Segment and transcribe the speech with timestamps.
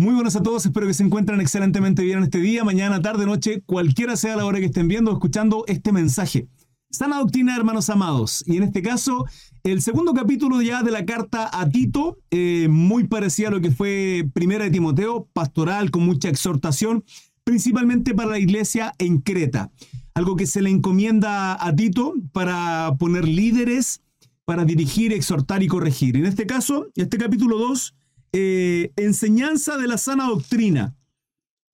[0.00, 3.26] Muy buenos a todos, espero que se encuentren excelentemente bien en este día, mañana, tarde,
[3.26, 6.48] noche, cualquiera sea la hora que estén viendo o escuchando este mensaje.
[6.90, 9.26] Sana doctrina, hermanos amados, y en este caso,
[9.62, 13.72] el segundo capítulo ya de la carta a Tito, eh, muy parecida a lo que
[13.72, 17.04] fue Primera de Timoteo, pastoral, con mucha exhortación,
[17.44, 19.70] principalmente para la iglesia en Creta.
[20.14, 24.00] Algo que se le encomienda a Tito para poner líderes,
[24.46, 26.16] para dirigir, exhortar y corregir.
[26.16, 27.96] En este caso, este capítulo 2
[28.32, 30.94] eh, enseñanza de la sana doctrina.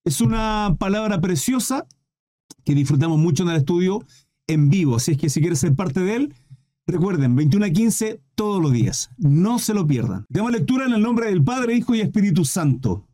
[0.05, 1.87] Es una palabra preciosa
[2.65, 4.05] que disfrutamos mucho en el estudio
[4.47, 4.97] en vivo.
[4.97, 6.35] Así es que si quieres ser parte de él,
[6.87, 9.11] recuerden, 21 a 15 todos los días.
[9.19, 10.25] No se lo pierdan.
[10.29, 13.07] Damos lectura en el nombre del Padre, Hijo y Espíritu Santo.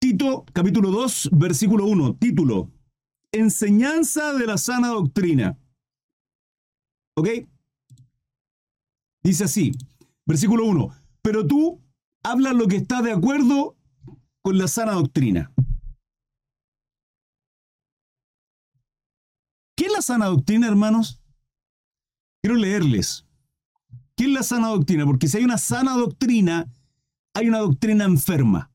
[0.00, 2.70] Tito, capítulo 2, versículo 1, título.
[3.32, 5.58] Enseñanza de la sana doctrina.
[7.16, 7.28] ¿Ok?
[9.22, 9.72] Dice así,
[10.24, 10.88] versículo 1.
[11.20, 11.80] Pero tú
[12.22, 13.76] habla lo que está de acuerdo
[14.42, 15.52] con la sana doctrina.
[19.76, 21.22] ¿Qué es la sana doctrina, hermanos?
[22.42, 23.26] Quiero leerles.
[24.16, 25.06] ¿Qué es la sana doctrina?
[25.06, 26.66] Porque si hay una sana doctrina,
[27.34, 28.72] hay una doctrina enferma.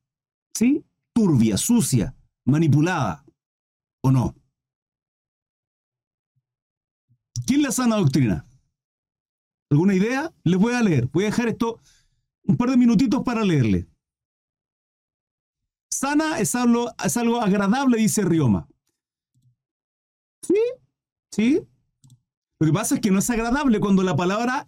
[0.55, 0.85] ¿Sí?
[1.13, 3.25] Turbia, sucia, manipulada.
[4.01, 4.35] ¿O no?
[7.45, 8.45] ¿Qué es la sana doctrina?
[9.69, 10.33] ¿Alguna idea?
[10.43, 11.07] Les voy a leer.
[11.07, 11.79] Voy a dejar esto
[12.45, 13.87] un par de minutitos para leerle.
[15.89, 18.67] Sana es algo, es algo agradable, dice Rioma.
[20.41, 20.59] Sí,
[21.31, 21.61] sí.
[22.59, 24.67] Lo que pasa es que no es agradable cuando la palabra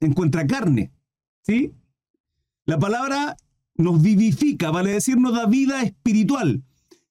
[0.00, 0.92] encuentra carne.
[1.42, 1.72] ¿Sí?
[2.64, 3.36] La palabra
[3.76, 6.64] nos vivifica, vale decir, nos da vida espiritual.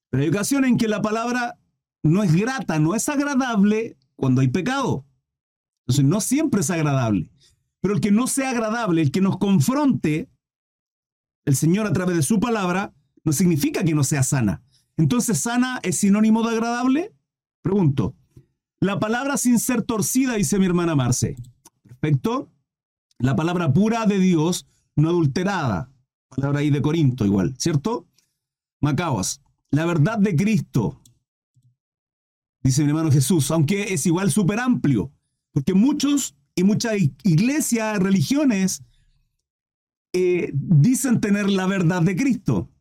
[0.10, 1.58] Pero hay ocasiones en que la palabra
[2.04, 5.06] no es grata, no es agradable cuando hay pecado.
[5.82, 7.30] Entonces no siempre es agradable.
[7.86, 10.28] Pero el que no sea agradable, el que nos confronte,
[11.46, 14.64] el Señor a través de su palabra, no significa que no sea sana.
[14.98, 17.14] Entonces, ¿sana es sinónimo de agradable?
[17.62, 18.16] Pregunto.
[18.80, 21.36] La palabra sin ser torcida, dice mi hermana Marce.
[21.84, 22.50] Perfecto.
[23.20, 25.92] La palabra pura de Dios, no adulterada.
[26.30, 28.08] Palabra ahí de Corinto igual, ¿cierto?
[28.82, 29.44] Macaos.
[29.70, 31.04] La verdad de Cristo,
[32.64, 35.12] dice mi hermano Jesús, aunque es igual súper amplio,
[35.52, 38.82] porque muchos y muchas iglesias, religiones,
[40.14, 42.72] eh, dicen tener la verdad de Cristo.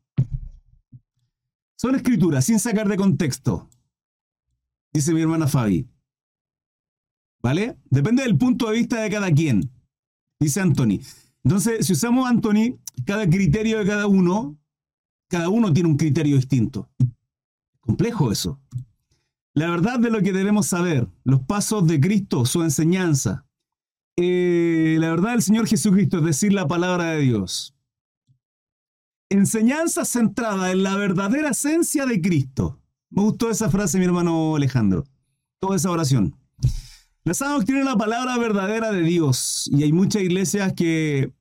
[1.76, 3.68] Son escrituras sin sacar de contexto,
[4.92, 5.88] dice mi hermana Fabi.
[7.42, 7.76] ¿Vale?
[7.90, 9.70] Depende del punto de vista de cada quien,
[10.40, 11.00] dice Anthony.
[11.42, 14.56] Entonces, si usamos Anthony, cada criterio de cada uno,
[15.28, 16.88] cada uno tiene un criterio distinto.
[17.80, 18.60] Complejo eso.
[19.52, 23.44] La verdad de lo que debemos saber, los pasos de Cristo, su enseñanza,
[24.16, 27.75] eh, la verdad del Señor Jesucristo, es decir, la palabra de Dios.
[29.30, 32.80] Enseñanza centrada en la verdadera esencia de Cristo.
[33.10, 35.04] Me gustó esa frase, mi hermano Alejandro.
[35.60, 36.36] Toda esa oración.
[37.25, 39.69] La sana doctrina es la palabra verdadera de Dios.
[39.72, 41.32] Y hay muchas iglesias que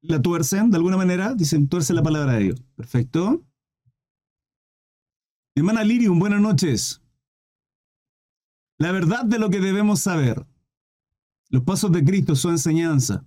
[0.00, 1.34] la tuercen de alguna manera.
[1.34, 2.62] Dicen, tuerce la palabra de Dios.
[2.74, 3.44] Perfecto.
[5.54, 7.02] Mi hermana Lirium, buenas noches.
[8.78, 10.46] La verdad de lo que debemos saber.
[11.54, 13.24] Los pasos de Cristo, su enseñanza.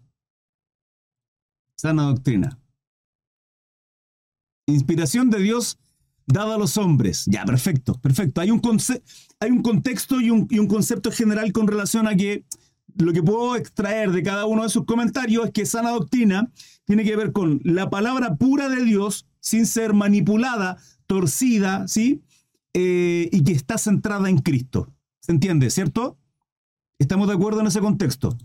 [1.78, 2.60] Sana doctrina.
[4.66, 5.80] Inspiración de Dios
[6.26, 7.24] dada a los hombres.
[7.28, 8.42] Ya, perfecto, perfecto.
[8.42, 8.62] Hay un,
[9.40, 12.44] hay un contexto y un, y un concepto general con relación a que
[12.98, 16.52] lo que puedo extraer de cada uno de sus comentarios es que sana doctrina
[16.84, 22.24] tiene que ver con la palabra pura de Dios sin ser manipulada, torcida, ¿sí?
[22.74, 24.94] Eh, y que está centrada en Cristo.
[25.22, 26.18] ¿Se entiende, cierto?
[27.00, 28.38] ¿Estamos de acuerdo en ese contexto?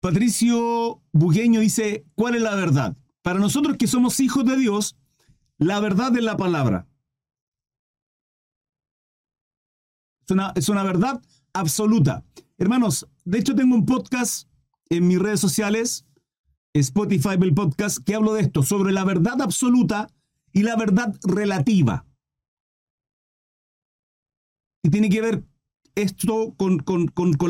[0.00, 2.96] Patricio Bugueño dice, ¿cuál es la verdad?
[3.22, 4.98] Para nosotros que somos hijos de Dios,
[5.56, 6.86] la verdad es la palabra.
[10.26, 11.22] Es una, es una verdad
[11.54, 12.22] absoluta.
[12.58, 14.48] Hermanos, de hecho tengo un podcast
[14.90, 16.04] en mis redes sociales,
[16.74, 20.08] Spotify, el podcast, que hablo de esto, sobre la verdad absoluta
[20.52, 22.04] y la verdad relativa.
[24.84, 25.44] Y tiene que ver
[25.94, 26.84] esto con,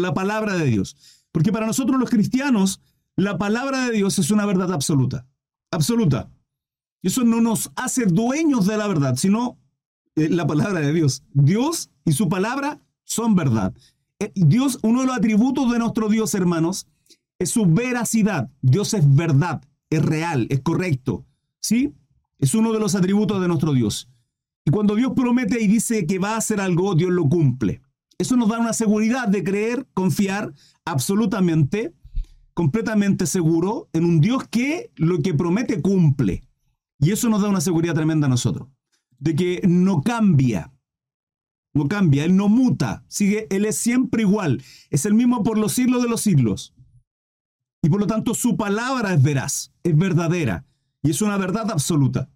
[0.01, 0.97] la palabra de Dios.
[1.33, 2.81] Porque para nosotros los cristianos,
[3.17, 5.27] la palabra de Dios es una verdad absoluta.
[5.73, 6.31] Absoluta.
[7.03, 9.59] Eso no nos hace dueños de la verdad, sino
[10.15, 11.25] eh, la palabra de Dios.
[11.33, 13.75] Dios y su palabra son verdad.
[14.21, 16.87] Eh, Dios, uno de los atributos de nuestro Dios, hermanos,
[17.41, 18.49] es su veracidad.
[18.63, 19.61] Dios es verdad,
[19.91, 21.27] es real, es correcto.
[21.61, 21.95] ¿Sí?
[22.39, 24.09] Es uno de los atributos de nuestro Dios.
[24.65, 27.83] Y cuando Dios promete y dice que va a hacer algo, Dios lo cumple.
[28.19, 31.95] Eso nos da una seguridad de creer, confiar absolutamente
[32.55, 36.43] completamente seguro en un Dios que lo que promete cumple.
[37.01, 38.69] Y eso nos da una seguridad tremenda a nosotros,
[39.19, 40.73] de que no cambia,
[41.75, 45.73] no cambia, Él no muta, sigue, Él es siempre igual, es el mismo por los
[45.73, 46.73] siglos de los siglos.
[47.83, 50.65] Y por lo tanto su palabra es veraz, es verdadera,
[51.03, 52.31] y es una verdad absoluta.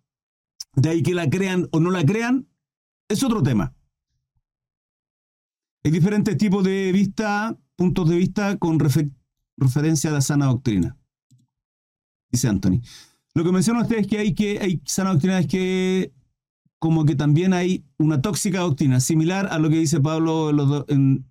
[0.79, 2.47] De ahí que la crean o no la crean,
[3.09, 3.75] es otro tema.
[5.83, 10.97] Hay diferentes tipos de vista, puntos de vista con referencia a la sana doctrina.
[12.31, 12.81] Dice Anthony.
[13.35, 16.13] Lo que menciona usted es que hay que hay sana doctrina es que
[16.79, 21.27] como que también hay una tóxica doctrina, similar a lo que dice Pablo en,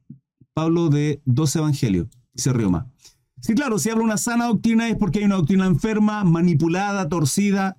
[0.54, 2.92] Pablo de dos evangelios, dice Rioma.
[3.40, 7.78] Sí, claro, si habla una sana doctrina es porque hay una doctrina enferma, manipulada, torcida,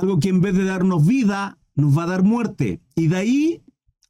[0.00, 2.80] algo que en vez de darnos vida, nos va a dar muerte.
[2.94, 3.62] Y de ahí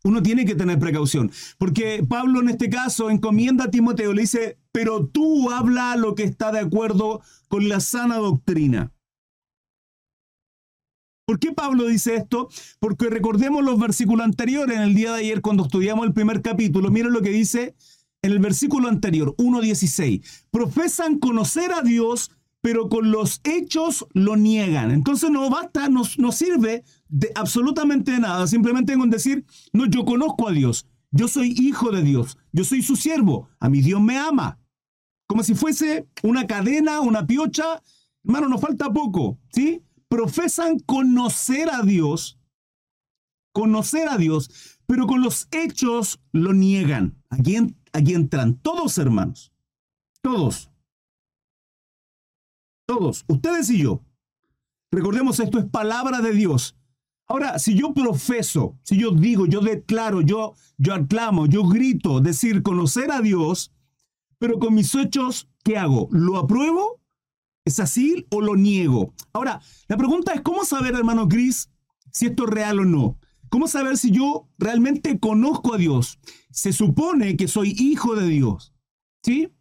[0.05, 4.59] uno tiene que tener precaución, porque Pablo en este caso encomienda a Timoteo, le dice,
[4.73, 8.93] pero tú habla lo que está de acuerdo con la sana doctrina.
[11.27, 12.49] ¿Por qué Pablo dice esto?
[12.81, 16.91] Porque recordemos los versículos anteriores en el día de ayer cuando estudiamos el primer capítulo.
[16.91, 17.77] Miren lo que dice
[18.23, 20.23] en el versículo anterior, 1.16.
[20.51, 24.91] Profesan conocer a Dios, pero con los hechos lo niegan.
[24.91, 28.47] Entonces no basta, no, no sirve de absolutamente nada.
[28.47, 32.83] Simplemente con decir, no, yo conozco a Dios, yo soy hijo de Dios, yo soy
[32.83, 34.59] su siervo, a mi Dios me ama.
[35.27, 37.83] Como si fuese una cadena, una piocha.
[38.25, 39.83] Hermano, nos falta poco, ¿sí?
[40.09, 42.39] Profesan conocer a Dios,
[43.53, 47.23] conocer a Dios, pero con los hechos lo niegan.
[47.31, 47.57] Aquí,
[47.93, 49.53] aquí entran todos, hermanos.
[50.21, 50.70] Todos.
[52.91, 54.03] Todos, ustedes y yo.
[54.91, 56.75] Recordemos, esto es palabra de Dios.
[57.29, 62.65] Ahora, si yo profeso, si yo digo, yo declaro, yo, yo aclamo, yo grito, decir,
[62.65, 63.73] conocer a Dios,
[64.39, 66.09] pero con mis hechos, ¿qué hago?
[66.11, 67.01] ¿Lo apruebo?
[67.65, 69.15] ¿Es así o lo niego?
[69.33, 71.71] Ahora, la pregunta es, ¿cómo saber, hermano Cris,
[72.11, 73.21] si esto es real o no?
[73.51, 76.19] ¿Cómo saber si yo realmente conozco a Dios?
[76.51, 78.75] Se supone que soy hijo de Dios.
[79.23, 79.53] ¿Sí?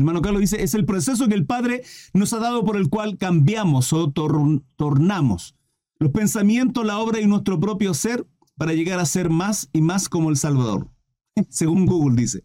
[0.00, 1.82] Hermano Carlos dice, es el proceso que el Padre
[2.12, 5.54] nos ha dado por el cual cambiamos o tornamos
[6.00, 8.26] los pensamientos, la obra y nuestro propio ser
[8.56, 10.90] para llegar a ser más y más como el Salvador.
[11.48, 12.42] Según Google dice.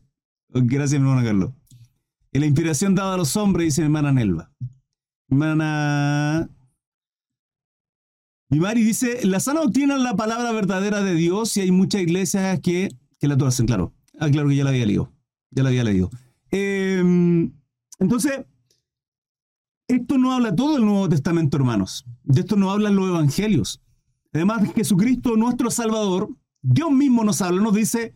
[0.49, 1.51] Gracias, hermano Carlos.
[2.33, 4.51] En la inspiración dada a los hombres, dice mi hermana Nelva.
[5.29, 6.49] Hermana...
[8.49, 12.01] Mi Mari dice, la sana doctrina es la palabra verdadera de Dios y hay muchas
[12.01, 13.93] iglesias que, que la hacen, claro.
[14.19, 15.11] Ah, claro que ya la había leído.
[15.49, 16.11] Ya la había leído.
[16.51, 17.51] Em,
[17.99, 18.45] entonces,
[19.87, 22.05] esto no habla todo el Nuevo Testamento, hermanos.
[22.23, 23.81] De esto no hablan los evangelios.
[24.33, 26.29] Además, Jesucristo, nuestro Salvador,
[26.61, 28.15] Dios mismo nos habla, nos dice,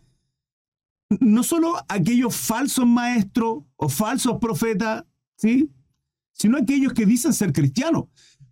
[1.20, 5.04] no solo aquellos falsos maestros o falsos profetas,
[5.36, 5.70] ¿sí?
[6.32, 8.04] sino aquellos que dicen ser cristianos,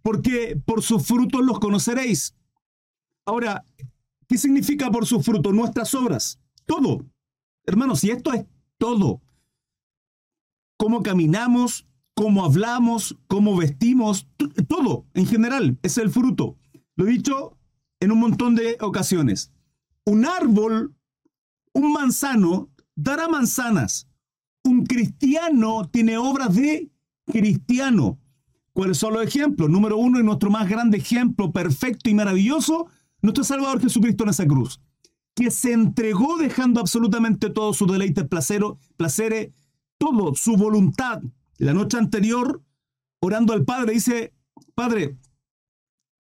[0.03, 2.35] porque por sus frutos los conoceréis.
[3.25, 3.65] Ahora,
[4.27, 5.55] ¿qué significa por sus frutos?
[5.55, 6.39] Nuestras obras.
[6.65, 7.05] Todo.
[7.65, 8.47] Hermanos, y esto es
[8.79, 9.21] todo.
[10.79, 14.27] Cómo caminamos, cómo hablamos, cómo vestimos,
[14.67, 16.57] todo en general es el fruto.
[16.97, 17.59] Lo he dicho
[18.01, 19.53] en un montón de ocasiones.
[20.05, 20.95] Un árbol,
[21.75, 24.09] un manzano, dará manzanas.
[24.65, 26.91] Un cristiano tiene obras de
[27.27, 28.19] cristiano.
[28.73, 29.69] ¿Cuáles son los ejemplos?
[29.70, 32.87] Número uno y nuestro más grande ejemplo, perfecto y maravilloso,
[33.23, 34.81] nuestro Salvador Jesucristo en esa cruz,
[35.35, 39.49] que se entregó dejando absolutamente todos sus deleites, placeres,
[39.98, 41.22] todo, su voluntad,
[41.58, 42.62] la noche anterior,
[43.20, 44.32] orando al Padre, dice,
[44.74, 45.19] Padre,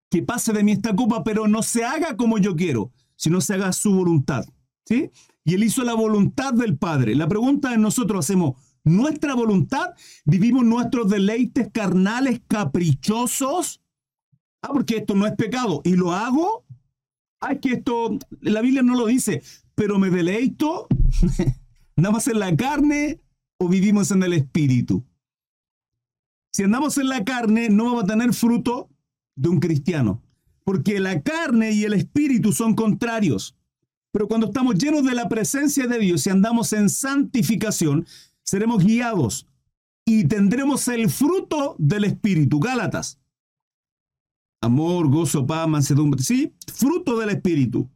[0.09, 3.53] que pase de mí esta copa, pero no se haga como yo quiero, sino se
[3.53, 4.45] haga su voluntad.
[4.85, 5.11] ¿Sí?
[5.43, 7.15] Y él hizo la voluntad del Padre.
[7.15, 9.93] La pregunta es, nosotros hacemos nuestra voluntad,
[10.25, 13.81] vivimos nuestros deleites carnales caprichosos.
[14.61, 15.81] Ah, porque esto no es pecado.
[15.83, 16.65] Y lo hago.
[17.41, 19.43] Ah, es que esto, la Biblia no lo dice,
[19.75, 20.87] pero me deleito.
[21.95, 23.21] Nada más en la carne
[23.59, 25.03] o vivimos en el espíritu.
[26.53, 28.89] Si andamos en la carne, no vamos a tener fruto
[29.35, 30.21] de un cristiano,
[30.63, 33.55] porque la carne y el espíritu son contrarios.
[34.11, 38.07] Pero cuando estamos llenos de la presencia de Dios y andamos en santificación,
[38.43, 39.47] seremos guiados
[40.05, 42.59] y tendremos el fruto del espíritu.
[42.59, 43.19] Gálatas.
[44.61, 46.23] Amor, gozo, paz, mansedumbre.
[46.23, 47.89] Sí, fruto del espíritu.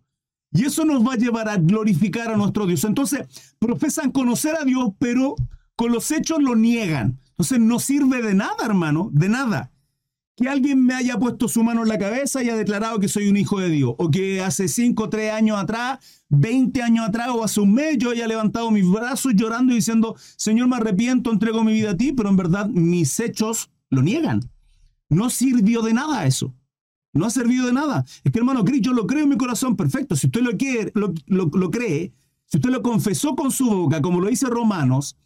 [0.54, 2.84] Y eso nos va a llevar a glorificar a nuestro Dios.
[2.84, 5.36] Entonces, profesan conocer a Dios, pero
[5.76, 7.20] con los hechos lo niegan.
[7.30, 9.72] Entonces no sirve de nada, hermano, de nada.
[10.36, 13.30] que alguien me haya puesto su mano en la cabeza y ha declarado que soy
[13.30, 17.44] un hijo de Dios, o que hace 5, 3 años atrás, 20 años atrás o
[17.44, 21.64] hace un mes yo haya levantado mis brazos llorando y diciendo, Señor, me arrepiento, entrego
[21.64, 24.42] mi vida a ti, pero en verdad mis hechos lo niegan.
[25.10, 26.56] No sirvió de nada eso.
[27.14, 28.06] No ha servido de nada.
[28.24, 30.16] Es que hermano Cris, yo lo creo en mi corazón, perfecto.
[30.16, 32.14] Si usted lo, quiere, lo, lo cree,
[32.46, 35.18] si usted lo confesó con su boca, como lo dice Romanos,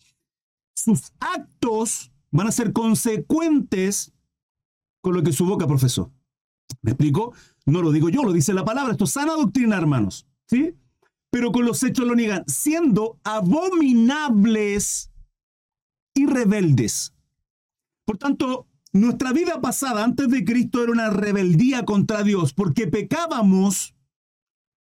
[0.75, 4.13] sus actos van a ser consecuentes
[5.01, 6.11] con lo que su boca profesó.
[6.81, 7.33] ¿Me explico?
[7.65, 8.91] No lo digo yo, lo dice la palabra.
[8.91, 10.27] Esto es sana doctrina, hermanos.
[10.47, 10.75] ¿Sí?
[11.31, 15.11] Pero con los hechos lo niegan, siendo abominables
[16.13, 17.13] y rebeldes.
[18.05, 23.93] Por tanto, nuestra vida pasada antes de Cristo era una rebeldía contra Dios, porque pecábamos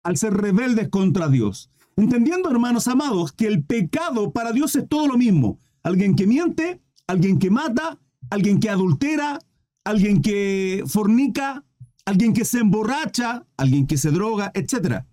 [0.04, 1.70] al ser rebeldes contra Dios.
[1.96, 5.58] Entendiendo, hermanos amados, que el pecado para Dios es todo lo mismo.
[5.82, 7.98] Alguien que miente, alguien que mata,
[8.28, 9.38] alguien que adultera,
[9.82, 11.64] alguien que fornica,
[12.04, 15.04] alguien que se emborracha, alguien que se droga, etc.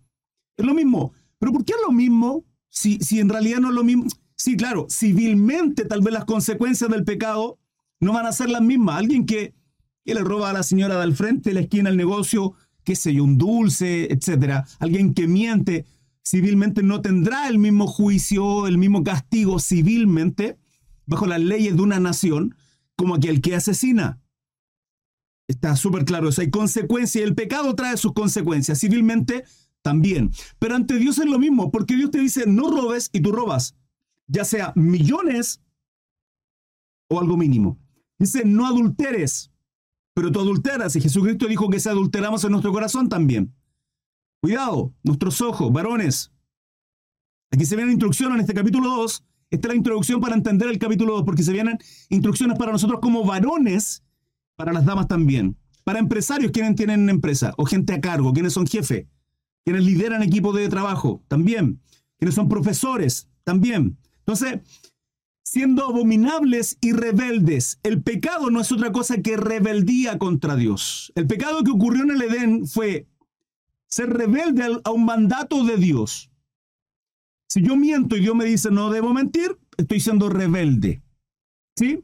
[0.57, 1.13] Es lo mismo.
[1.39, 4.07] Pero ¿por qué es lo mismo si, si en realidad no es lo mismo?
[4.35, 7.59] Sí, claro, civilmente tal vez las consecuencias del pecado
[8.03, 8.97] no van a ser las mismas.
[8.97, 9.53] Alguien que,
[10.05, 13.37] le roba a la señora del frente la esquina el negocio, qué sé yo, un
[13.37, 14.65] dulce, etc.
[14.79, 15.85] Alguien que miente
[16.25, 20.57] civilmente no tendrá el mismo juicio, el mismo castigo civilmente
[21.05, 22.55] bajo las leyes de una nación
[22.95, 24.19] como aquel que asesina.
[25.47, 26.41] Está súper claro eso.
[26.41, 27.23] Hay consecuencias.
[27.23, 28.79] El pecado trae sus consecuencias.
[28.79, 29.43] Civilmente
[29.81, 30.31] también.
[30.59, 33.75] Pero ante Dios es lo mismo, porque Dios te dice, no robes y tú robas.
[34.27, 35.61] Ya sea millones
[37.09, 37.77] o algo mínimo.
[38.23, 39.51] Dice, no adulteres,
[40.13, 40.95] pero tú adulteras.
[40.95, 43.53] Y Jesucristo dijo que se adulteramos en nuestro corazón también.
[44.41, 46.31] Cuidado, nuestros ojos, varones.
[47.51, 49.25] Aquí se viene la instrucción en este capítulo 2.
[49.51, 51.77] Esta es la introducción para entender el capítulo 2, porque se vienen
[52.09, 54.03] instrucciones para nosotros como varones
[54.55, 58.65] para las damas también, para empresarios quienes tienen empresa o gente a cargo, quienes son
[58.65, 59.05] jefes,
[59.65, 61.81] quienes lideran equipos de trabajo también,
[62.17, 63.97] quienes son profesores también.
[64.19, 64.61] Entonces,
[65.53, 71.13] siendo abominables y rebeldes, el pecado no es otra cosa que rebeldía contra Dios.
[71.13, 73.07] El pecado que ocurrió en el Edén fue
[73.85, 76.31] ser rebelde a un mandato de Dios.
[77.47, 81.03] Si yo miento y Dios me dice no debo mentir, estoy siendo rebelde.
[81.77, 82.03] ¿Sí?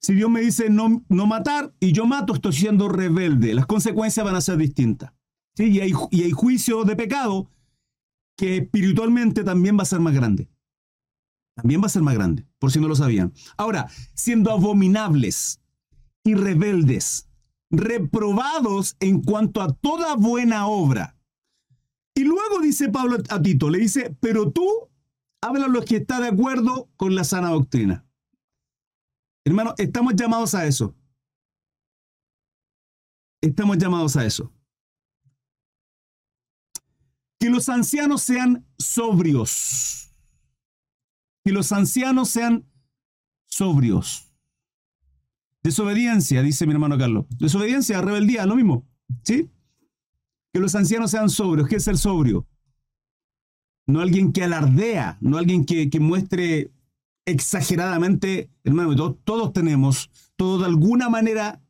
[0.00, 3.52] Si Dios me dice no, no matar y yo mato, estoy siendo rebelde.
[3.52, 5.12] Las consecuencias van a ser distintas.
[5.54, 5.64] ¿sí?
[5.64, 7.50] Y, hay, y hay juicio de pecado
[8.38, 10.48] que espiritualmente también va a ser más grande.
[11.56, 13.32] También va a ser más grande, por si no lo sabían.
[13.56, 15.60] Ahora, siendo abominables
[16.24, 17.28] y rebeldes,
[17.70, 21.16] reprobados en cuanto a toda buena obra.
[22.14, 24.66] Y luego dice Pablo a Tito, le dice, pero tú
[25.42, 28.06] habla a los que está de acuerdo con la sana doctrina.
[29.44, 30.94] Hermano, estamos llamados a eso.
[33.40, 34.52] Estamos llamados a eso.
[37.38, 40.15] Que los ancianos sean sobrios.
[41.46, 42.66] Que los ancianos sean
[43.44, 44.32] sobrios.
[45.62, 47.26] Desobediencia, dice mi hermano Carlos.
[47.38, 48.84] Desobediencia, rebeldía, lo mismo.
[49.22, 49.48] ¿Sí?
[50.52, 51.68] Que los ancianos sean sobrios.
[51.68, 52.48] ¿Qué es ser sobrio?
[53.86, 56.72] No alguien que alardea, no alguien que, que muestre
[57.26, 61.62] exageradamente, hermano, todos, tenemos, todos de alguna manera,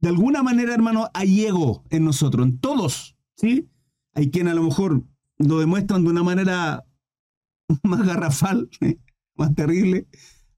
[0.00, 3.68] de alguna manera, hermano, hay ego en nosotros, en todos, ¿sí?
[4.12, 5.04] Hay quien a lo mejor
[5.38, 6.85] lo demuestran de una manera
[7.82, 8.68] más garrafal,
[9.36, 10.06] más terrible.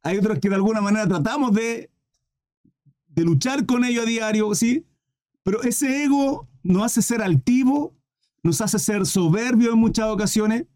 [0.03, 1.91] Hay otros que de alguna manera tratamos de,
[3.09, 4.87] de luchar con ello a diario, ¿sí?
[5.43, 7.97] Pero ese ego nos hace ser altivo,
[8.43, 10.67] nos hace ser soberbio en muchas ocasiones.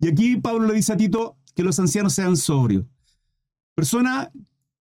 [0.00, 2.86] Y aquí Pablo le dice a Tito, que los ancianos sean sobrios.
[3.74, 4.28] Personas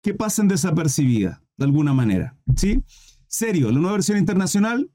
[0.02, 2.36] que pasen desapercibidas, de alguna manera.
[2.54, 2.82] ¿Sí?
[3.26, 4.90] Serio, la nueva versión internacional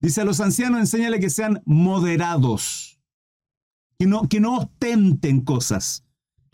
[0.00, 2.91] dice a los ancianos, enséñale que sean moderados,
[3.98, 6.04] que no, que no ostenten cosas,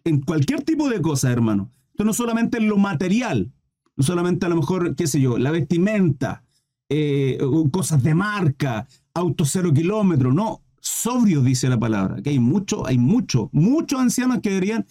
[0.04, 1.70] en cualquier tipo de cosa, hermano.
[1.90, 3.52] Esto no solamente en lo material,
[3.96, 6.44] no solamente a lo mejor, qué sé yo, la vestimenta,
[6.88, 7.38] eh,
[7.70, 12.98] cosas de marca, auto cero kilómetros, no, sobrio, dice la palabra, que hay mucho, hay
[12.98, 14.86] mucho, muchos ancianos que deberían,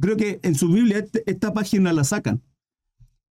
[0.00, 2.42] creo que en su Biblia este, esta página la sacan.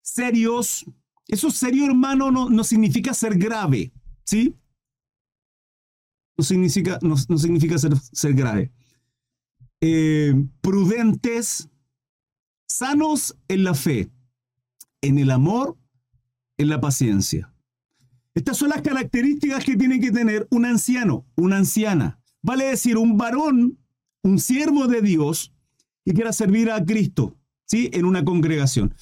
[0.00, 0.87] Serios,
[1.26, 3.92] eso serio hermano no, no significa ser grave,
[4.25, 4.54] ¿sí?
[6.38, 8.71] No significa, no, significa ser, ser grave.
[9.80, 11.68] Eh, prudentes,
[12.68, 14.09] sanos en la fe,
[15.02, 15.76] en el amor,
[16.57, 17.52] en la paciencia.
[18.35, 22.21] Estas son las características que tiene que tener un anciano, una anciana.
[22.40, 23.78] Vale decir, un varón,
[24.23, 25.52] un siervo de Dios
[26.04, 27.90] que quiera servir a Cristo, ¿sí?
[27.92, 28.95] En una congregación.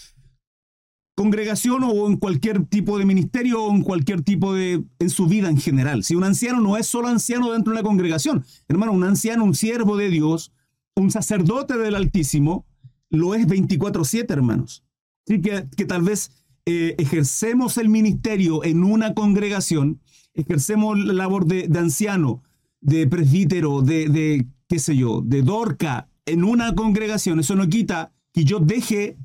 [1.16, 5.48] Congregación o en cualquier tipo de ministerio o en cualquier tipo de, en su vida
[5.48, 6.04] en general.
[6.04, 9.54] Si un anciano no es solo anciano dentro de la congregación, hermano, un anciano, un
[9.54, 10.52] siervo de Dios,
[10.94, 12.66] un sacerdote del Altísimo,
[13.08, 14.84] lo es 24/7, hermanos.
[15.26, 16.30] Así que, que tal vez
[16.66, 20.00] eh, ejercemos el ministerio en una congregación,
[20.34, 22.42] ejercemos la labor de, anciano,
[22.82, 28.12] de presbítero, de, de, qué sé yo, de dorca en una congregación, eso no quita
[28.34, 29.16] que yo deje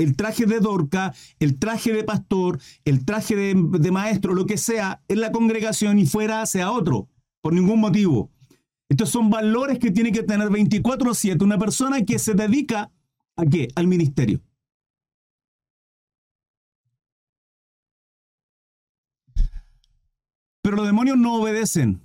[0.00, 5.02] el traje de Dorca, el traje de pastor, el traje de, maestro, lo que sea,
[5.08, 7.08] en la congregación y fuera sea otro,
[7.42, 8.30] por ningún motivo.
[8.88, 12.90] Estos son valores que tiene que tener 24/7 una persona que se dedica
[13.36, 13.68] a qué?
[13.76, 14.40] Al ministerio.
[20.62, 22.02] Pero los demonios no obedecen.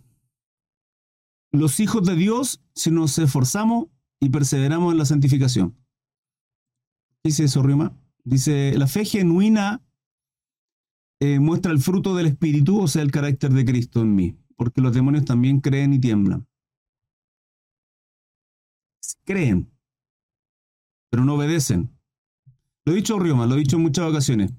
[1.52, 3.88] Los hijos de Dios, si nos esforzamos
[4.20, 5.85] y perseveramos en la santificación
[7.26, 7.98] dice eso, Rima?
[8.24, 9.84] Dice, la fe genuina
[11.20, 14.82] eh, muestra el fruto del Espíritu, o sea, el carácter de Cristo en mí, porque
[14.82, 16.48] los demonios también creen y tiemblan.
[19.24, 19.72] Creen,
[21.10, 21.90] pero no obedecen.
[22.86, 24.54] Lo he dicho, Rioma, lo he dicho en muchas ocasiones.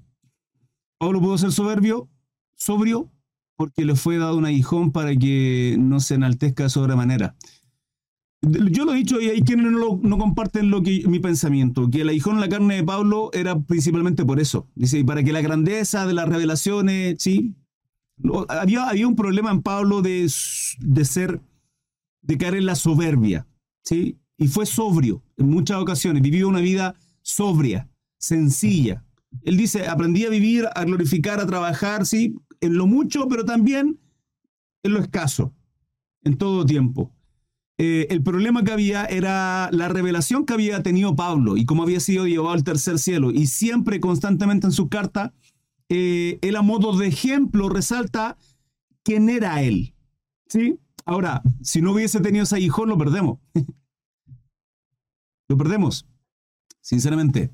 [0.97, 2.09] Pablo pudo ser soberbio,
[2.55, 3.11] sobrio,
[3.55, 7.35] porque le fue dado un aguijón para que no se enaltezca de sobremanera.
[8.49, 12.01] Yo lo he dicho y hay quienes no, no comparten lo que, mi pensamiento, que
[12.01, 14.67] el aguijón en la carne de Pablo era principalmente por eso.
[14.75, 17.55] Dice, para que la grandeza de las revelaciones, sí.
[18.49, 20.31] Había, había un problema en Pablo de,
[20.79, 21.41] de ser,
[22.21, 23.47] de caer en la soberbia,
[23.83, 24.17] sí.
[24.37, 27.89] Y fue sobrio en muchas ocasiones, vivió una vida sobria,
[28.19, 29.03] sencilla.
[29.43, 33.99] Él dice, aprendí a vivir, a glorificar, a trabajar, sí, en lo mucho, pero también
[34.83, 35.53] en lo escaso,
[36.23, 37.11] en todo tiempo.
[37.79, 41.99] Eh, el problema que había era la revelación que había tenido Pablo y cómo había
[41.99, 43.31] sido llevado al tercer cielo.
[43.31, 45.33] Y siempre, constantemente en su carta,
[45.89, 48.37] eh, él a modo de ejemplo resalta
[49.03, 49.93] quién era él.
[50.47, 50.79] ¿Sí?
[51.05, 53.39] Ahora, si no hubiese tenido ese hijo, lo perdemos.
[55.47, 56.07] lo perdemos,
[56.81, 57.51] sinceramente.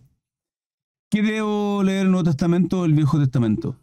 [1.09, 3.77] ¿Qué debo leer el Nuevo Testamento o el Viejo Testamento?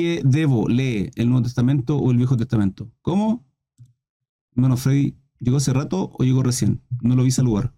[0.00, 0.66] ¿Qué debo?
[0.66, 2.90] ¿Lee el Nuevo Testamento o el Viejo Testamento?
[3.02, 3.44] ¿Cómo?
[4.56, 6.80] Hermano Freddy, ¿llegó hace rato o llegó recién?
[7.02, 7.74] No lo vi saludar.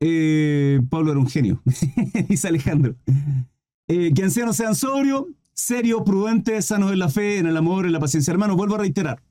[0.00, 1.62] Eh, Pablo era un genio,
[2.30, 2.96] dice Alejandro.
[3.86, 7.92] Eh, que ancianos sean sobrios, serios, prudentes, sanos en la fe, en el amor, en
[7.92, 8.30] la paciencia.
[8.30, 9.22] Hermano, vuelvo a reiterar.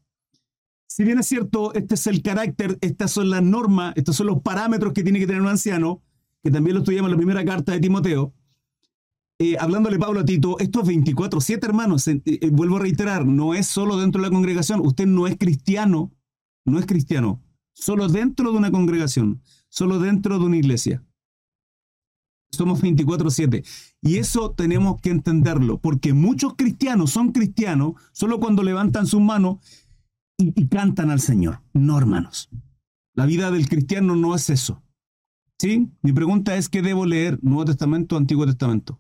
[0.86, 4.44] Si bien es cierto, este es el carácter, estas son las normas, estos son los
[4.44, 6.04] parámetros que tiene que tener un anciano,
[6.44, 8.32] que también lo estudiamos en la primera carta de Timoteo,
[9.38, 12.08] eh, hablándole Pablo a Tito, esto es 24-7, hermanos.
[12.08, 14.80] Eh, eh, vuelvo a reiterar, no es solo dentro de la congregación.
[14.80, 16.14] Usted no es cristiano,
[16.66, 17.44] no es cristiano,
[17.74, 21.04] solo dentro de una congregación, solo dentro de una iglesia.
[22.52, 23.66] Somos 24-7.
[24.02, 29.58] Y eso tenemos que entenderlo, porque muchos cristianos son cristianos solo cuando levantan sus manos
[30.38, 31.62] y, y cantan al Señor.
[31.74, 32.50] No, hermanos.
[33.14, 34.82] La vida del cristiano no es eso.
[35.60, 35.90] ¿Sí?
[36.02, 37.40] Mi pregunta es, ¿qué debo leer?
[37.42, 39.00] ¿Nuevo Testamento o Antiguo Testamento?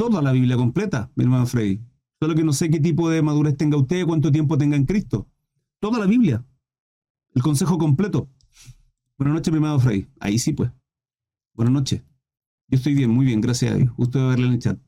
[0.00, 1.78] Toda la Biblia completa, mi hermano Freddy.
[2.18, 5.28] Solo que no sé qué tipo de madurez tenga usted, cuánto tiempo tenga en Cristo.
[5.78, 6.42] Toda la Biblia.
[7.34, 8.30] El consejo completo.
[9.18, 10.06] Buenas noches, mi hermano Freddy.
[10.18, 10.70] Ahí sí, pues.
[11.52, 12.02] Buenas noches.
[12.68, 13.90] Yo estoy bien, muy bien, gracias a Dios.
[13.90, 14.78] Va a verle en el chat.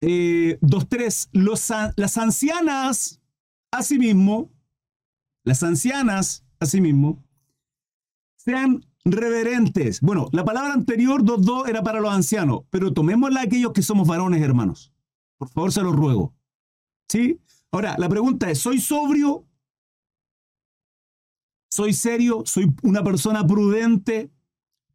[0.00, 1.30] Eh, dos, tres.
[1.32, 3.22] las ancianas,
[3.70, 4.50] asimismo,
[5.44, 7.24] las ancianas, asimismo,
[8.34, 10.00] sean reverentes.
[10.00, 13.82] Bueno, la palabra anterior, dos, dos, era para los ancianos, pero tomémosla a aquellos que
[13.82, 14.92] somos varones, hermanos.
[15.38, 16.34] Por favor, se los ruego.
[17.08, 17.40] ¿Sí?
[17.70, 19.46] Ahora, la pregunta es, ¿soy sobrio?
[21.70, 22.42] ¿Soy serio?
[22.44, 24.30] ¿Soy una persona prudente?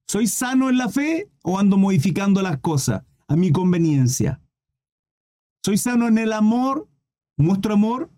[0.08, 4.42] ¿Soy sano en la fe o ando modificando las cosas a mi conveniencia?
[5.64, 6.90] ¿Soy sano en el amor?
[7.38, 8.12] ¿Muestro amor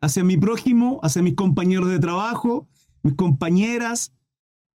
[0.00, 2.68] hacia mi prójimo, hacia mis compañeros de trabajo,
[3.02, 4.12] mis compañeras,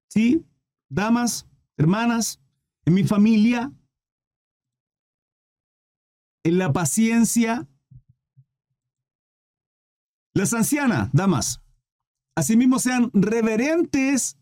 [0.10, 0.46] ¿sí?
[0.90, 2.40] Damas, hermanas,
[2.86, 3.72] en mi familia,
[6.44, 7.68] en la paciencia.
[10.34, 11.62] Las ancianas, damas,
[12.36, 14.38] asimismo sean reverentes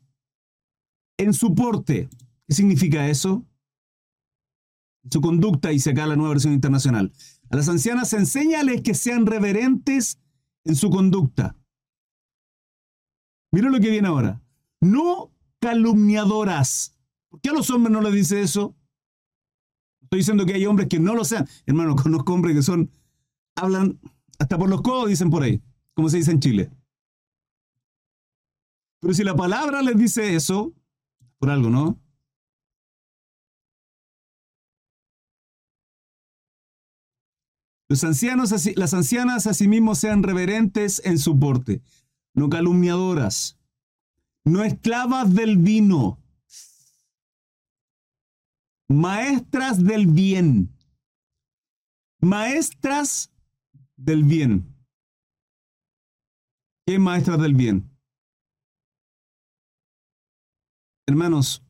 [1.17, 2.09] en su porte.
[2.47, 3.45] ¿Qué significa eso?
[5.09, 7.13] Su conducta, se acá la nueva versión internacional.
[7.49, 10.19] A las ancianas enséñales que sean reverentes
[10.65, 11.55] en su conducta.
[13.51, 14.41] Mira lo que viene ahora.
[14.81, 15.31] No
[15.65, 16.95] calumniadoras.
[17.27, 18.75] ¿Por qué a los hombres no les dice eso?
[20.03, 21.47] Estoy diciendo que hay hombres que no lo sean.
[21.65, 22.91] Hermano, conozco hombres que son,
[23.55, 23.99] hablan
[24.37, 25.63] hasta por los codos, dicen por ahí,
[25.95, 26.71] como se dice en Chile.
[28.99, 30.71] Pero si la palabra les dice eso,
[31.39, 31.99] por algo, ¿no?
[37.89, 41.81] Los ancianos, las ancianas asimismo sean reverentes en su porte,
[42.35, 43.54] no calumniadoras,
[44.45, 46.23] no esclavas del vino,
[48.87, 50.71] maestras del bien,
[52.21, 53.33] maestras
[53.97, 54.71] del bien.
[56.87, 57.89] ¿Qué maestras del bien?
[61.07, 61.63] Hermanos,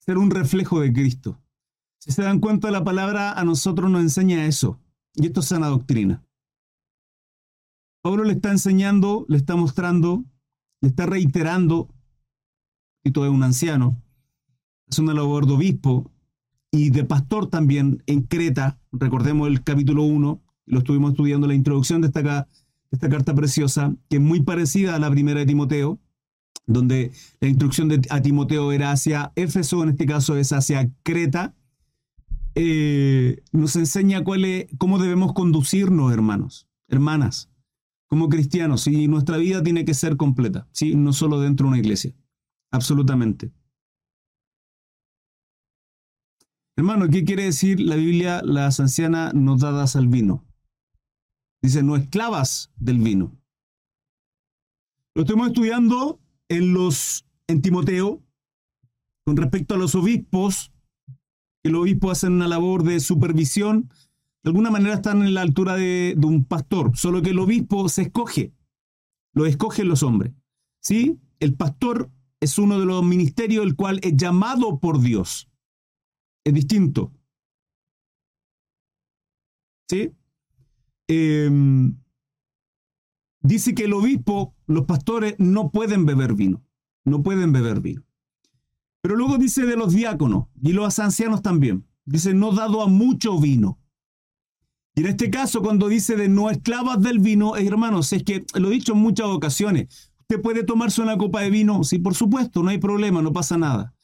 [0.00, 1.42] ser un reflejo de Cristo.
[1.98, 4.78] Si se dan cuenta, la palabra a nosotros nos enseña eso.
[5.14, 6.25] Y esto es sana doctrina.
[8.06, 10.24] Pablo le está enseñando, le está mostrando,
[10.80, 11.88] le está reiterando,
[13.02, 14.00] Tito es un anciano,
[14.88, 16.12] es una labor de obispo
[16.70, 22.00] y de pastor también en Creta, recordemos el capítulo 1, lo estuvimos estudiando la introducción
[22.00, 25.98] de esta, carta preciosa, que es muy parecida a la primera de Timoteo,
[26.64, 31.56] donde la instrucción de, a Timoteo era hacia Éfeso, en este caso es hacia Creta,
[32.54, 37.50] eh, nos enseña cómo debemos conducirnos, hermanos, hermanas,
[38.08, 40.94] como cristianos, y nuestra vida tiene que ser completa, ¿sí?
[40.94, 42.14] no solo dentro de una iglesia,
[42.70, 43.52] absolutamente.
[46.76, 50.44] Hermano, ¿qué quiere decir la Biblia, las ancianas no dadas al vino?
[51.62, 53.36] Dice, no esclavas del vino.
[55.14, 58.22] Lo estamos estudiando en los en Timoteo
[59.24, 60.72] con respecto a los obispos,
[61.64, 63.90] que los obispos hacen una labor de supervisión,
[64.46, 68.02] de alguna manera están en la altura de, un pastor, solo que el obispo se
[68.02, 68.54] escoge,
[69.34, 70.34] lo escogen los hombres.
[70.80, 71.18] ¿Sí?
[71.40, 75.50] El pastor es uno de los ministerios el cual es llamado por Dios.
[76.44, 77.12] Es distinto.
[79.90, 80.12] ¿Sí?
[81.08, 81.96] Em,
[83.40, 86.62] dice que el obispo, los pastores, no pueden beber vino.
[87.04, 88.04] No pueden beber vino.
[89.02, 91.84] Pero luego dice de los diáconos y los ancianos también.
[92.04, 93.80] Dice, no dado a mucho vino.
[94.96, 98.46] Y en este caso, cuando dice de no esclavas del vino, eh, hermanos, es que
[98.54, 100.10] lo he dicho en muchas ocasiones.
[100.20, 101.84] ¿Usted puede tomarse una copa de vino?
[101.84, 103.94] Sí, por supuesto, no hay problema, no pasa nada.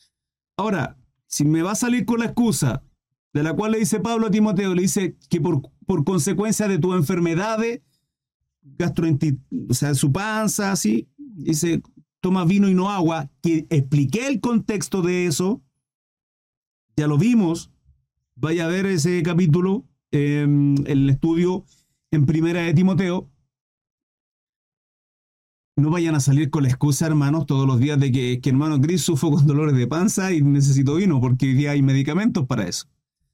[0.54, 2.84] Ahora, si me va a salir con la excusa
[3.32, 6.78] de la cual le dice Pablo a Timoteo, le dice que por, por consecuencia de
[6.78, 7.80] tu enfermedades,
[9.68, 11.82] o sea, su panza, así, dice,
[12.20, 15.62] toma vino y no agua, que expliqué el contexto de eso,
[16.96, 17.70] ya lo vimos,
[18.34, 21.64] vaya a ver ese capítulo, en el estudio
[22.10, 23.30] en primera de Timoteo,
[25.76, 29.02] no vayan a salir con la excusa, hermanos, todos los días de que, hermano Cris
[29.02, 32.86] sufro con dolores de panza y necesito vino, porque hoy día hay medicamentos para eso.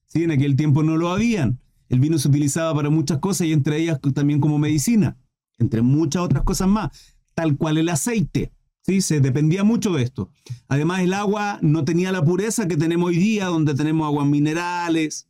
[0.07, 1.61] Sí, en aquel tiempo no lo habían.
[1.89, 5.17] El vino se utilizaba para muchas cosas y entre ellas también como medicina,
[5.59, 8.53] entre muchas otras cosas más, tal cual el aceite.
[8.83, 9.01] ¿sí?
[9.01, 10.31] Se dependía mucho de esto.
[10.69, 15.28] Además, el agua no tenía la pureza que tenemos hoy día, donde tenemos aguas minerales,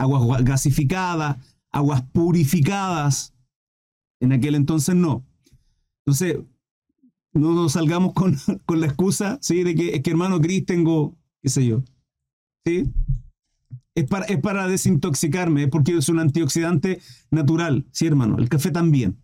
[0.00, 1.36] aguas gasificadas,
[1.70, 3.34] aguas purificadas.
[4.20, 5.24] En aquel entonces no.
[6.04, 6.38] Entonces,
[7.32, 8.36] no nos salgamos con,
[8.80, 9.62] la excusa, ¿sí?
[9.62, 11.82] De que es que hermano Cris tengo, qué sé yo.
[12.64, 12.90] ¿Sí?
[13.94, 18.38] Es para, es para desintoxicarme, porque es un antioxidante natural, sí, hermano.
[18.38, 19.20] El café también.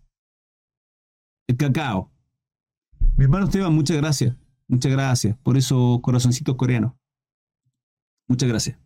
[1.49, 2.11] El cacao.
[3.17, 4.37] Mi hermano Esteban, muchas gracias.
[4.69, 6.93] Muchas gracias por esos corazoncitos coreanos.
[8.29, 8.86] Muchas gracias.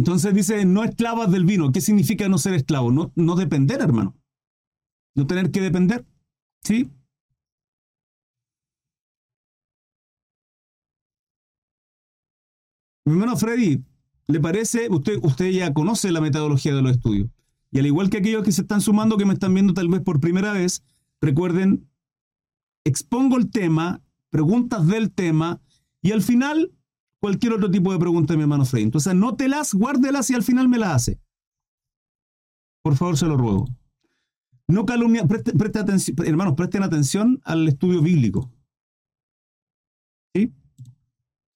[0.00, 1.72] Entonces dice, no esclavas del vino.
[1.72, 2.90] ¿Qué significa no ser esclavo?
[2.90, 4.16] No, no depender, hermano.
[5.14, 6.06] No tener que depender.
[6.62, 6.90] ¿Sí?
[13.04, 13.84] Mi hermano Freddy,
[14.26, 14.88] ¿le parece?
[14.88, 17.28] Usted, usted ya conoce la metodología de los estudios.
[17.70, 20.00] Y al igual que aquellos que se están sumando, que me están viendo tal vez
[20.00, 20.82] por primera vez,
[21.20, 21.90] recuerden
[22.86, 25.60] expongo el tema, preguntas del tema
[26.00, 26.72] y al final
[27.20, 28.82] cualquier otro tipo de pregunta mi hermano Frey.
[28.82, 31.20] Entonces, anótelas, guárdelas y al final me las hace.
[32.82, 33.68] Por favor, se lo ruego.
[34.68, 38.50] No calumnia, preste, atención, hermanos, presten atención al estudio bíblico.
[40.34, 40.52] ¿Sí?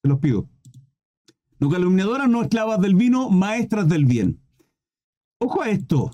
[0.01, 0.47] Se los pido.
[1.59, 4.39] No calumniadoras, no esclavas del vino, maestras del bien.
[5.39, 6.11] Ojo a esto,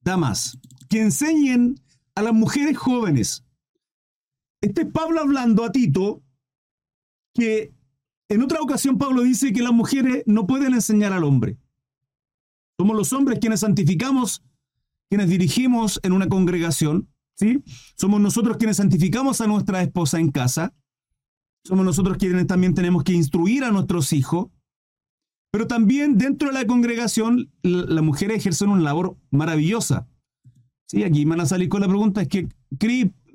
[0.00, 1.76] damas, que enseñen
[2.14, 3.44] a las mujeres jóvenes
[4.60, 6.22] este es Pablo hablando a Tito
[7.34, 7.72] que
[8.28, 11.56] en otra ocasión Pablo dice que las mujeres no pueden enseñar al hombre.
[12.78, 14.42] Somos los hombres quienes santificamos,
[15.08, 17.62] quienes dirigimos en una congregación, ¿sí?
[17.96, 20.74] Somos nosotros quienes santificamos a nuestra esposa en casa.
[21.64, 24.48] Somos nosotros quienes también tenemos que instruir a nuestros hijos.
[25.50, 30.06] Pero también dentro de la congregación, las mujeres ejercen una labor maravillosa.
[30.86, 32.48] Sí, aquí van a salir con la pregunta, es que,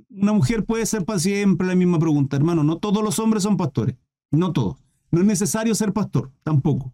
[0.10, 2.64] una mujer puede ser para siempre la misma pregunta, hermano.
[2.64, 3.98] No todos los hombres son pastores.
[4.30, 4.83] No todos.
[5.14, 6.92] No es necesario ser pastor, tampoco.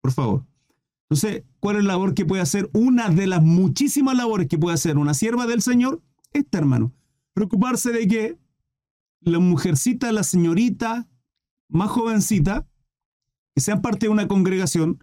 [0.00, 0.46] Por favor.
[1.02, 2.70] Entonces, ¿cuál es la labor que puede hacer?
[2.72, 6.00] Una de las muchísimas labores que puede hacer una sierva del Señor,
[6.32, 6.94] esta hermano.
[7.32, 8.38] Preocuparse de que
[9.18, 11.08] la mujercita, la señorita
[11.68, 12.68] más jovencita,
[13.52, 15.02] que sean parte de una congregación,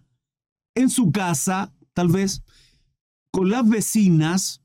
[0.73, 2.45] en su casa, tal vez,
[3.29, 4.63] con las vecinas,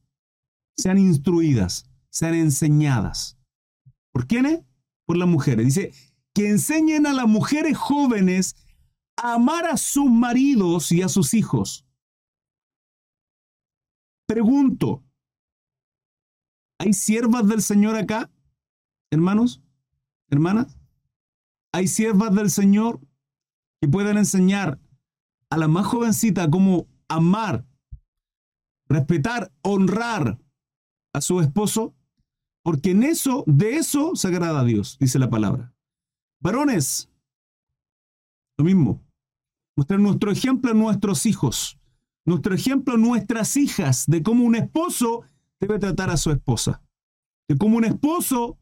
[0.77, 3.37] sean instruidas, sean enseñadas.
[4.13, 4.61] ¿Por quiénes?
[5.05, 5.67] Por las mujeres.
[5.67, 5.93] Dice,
[6.35, 8.57] que enseñen a las mujeres jóvenes
[9.17, 11.87] a amar a sus maridos y a sus hijos.
[14.27, 15.05] Pregunto,
[16.79, 18.31] ¿hay siervas del Señor acá,
[19.11, 19.63] hermanos,
[20.29, 20.79] hermanas?
[21.73, 23.01] ¿Hay siervas del Señor
[23.81, 24.81] que puedan enseñar
[25.51, 27.67] a la más jovencita cómo amar,
[28.89, 30.39] respetar, honrar
[31.13, 31.95] a su esposo?
[32.65, 35.75] Porque en eso, de eso se agrada a Dios, dice la palabra.
[36.43, 37.09] Varones,
[38.59, 39.01] lo mismo.
[39.77, 41.79] Mostrar nuestro ejemplo a nuestros hijos,
[42.27, 45.23] nuestro ejemplo a nuestras hijas de cómo un esposo
[45.61, 46.83] debe tratar a su esposa,
[47.49, 48.59] de cómo un esposo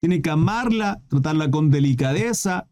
[0.00, 2.68] tiene que amarla, tratarla con delicadeza,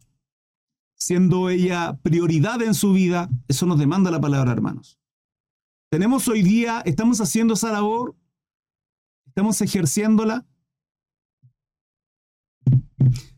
[0.95, 3.29] siendo ella prioridad en su vida.
[3.47, 4.99] Eso nos demanda la palabra, hermanos.
[5.91, 8.15] Tenemos hoy día, estamos haciendo esa labor,
[9.27, 10.47] estamos ejerciéndola.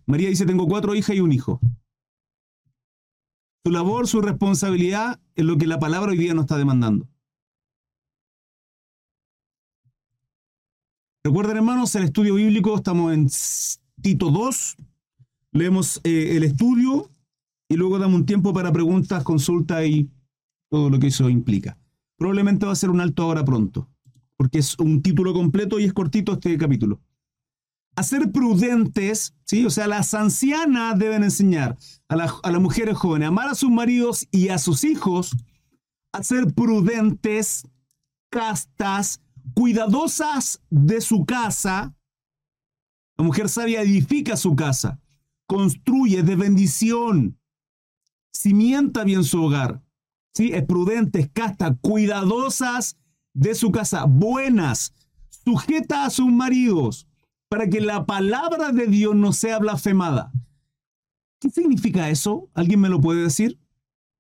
[0.06, 1.60] María dice, tengo cuatro hijas y un hijo.
[3.64, 7.08] Su labor, su responsabilidad es lo que la palabra hoy día nos está demandando.
[11.24, 13.30] Recuerden, hermanos, el estudio bíblico, estamos en
[14.02, 14.78] Tito 2,
[15.52, 17.12] leemos eh, el estudio
[17.70, 20.10] y luego damos un tiempo para preguntas, consultas y
[20.70, 21.78] todo lo que eso implica.
[22.18, 23.88] Probablemente va a ser un alto ahora pronto,
[24.36, 27.00] porque es un título completo y es cortito este capítulo
[27.96, 29.66] a ser prudentes, ¿sí?
[29.66, 31.78] O sea, las ancianas deben enseñar
[32.08, 35.36] a, las mujeres jóvenes a amar a sus maridos y a sus hijos,
[36.14, 37.68] a ser prudentes,
[38.30, 39.22] castas,
[39.54, 41.94] cuidadosas de su casa.
[43.18, 45.00] La mujer sabia edifica su casa,
[45.46, 47.40] construye de bendición,
[48.34, 49.84] cimienta bien su hogar.
[50.34, 50.52] ¿sí?
[50.54, 52.98] Es prudente, casta, cuidadosas
[53.34, 54.94] de su casa, buenas,
[55.30, 57.08] sujeta a sus maridos
[57.52, 60.32] para que la palabra de Dios no sea blasfemada.
[61.38, 62.50] ¿Qué significa eso?
[62.54, 63.60] ¿Alguien me lo puede decir?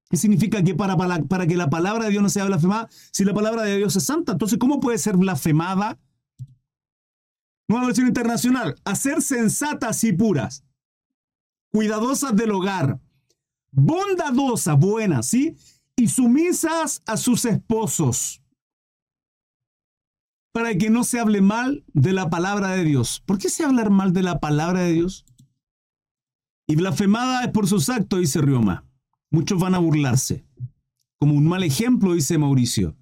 [0.10, 2.90] ¿Qué significa que para, para, que la palabra de Dios no sea blasfemada?
[3.14, 5.98] Si la palabra de Dios es santa, entonces ¿cómo puede ser blasfemada?
[7.70, 10.66] Nueva versión internacional, hacer sensatas y puras,
[11.72, 13.00] cuidadosas del hogar,
[13.72, 15.56] bondadosas, buenas, ¿sí?
[15.96, 18.41] Y sumisas a sus esposos
[20.52, 23.22] para que no se hable mal de la palabra de Dios.
[23.26, 25.26] ¿Por qué se hablar mal de la palabra de Dios?
[26.68, 28.86] Y blasfemada es por sus actos, dice Rioma.
[29.30, 30.46] Muchos van a burlarse.
[31.18, 32.98] Como un mal ejemplo, dice Mauricio.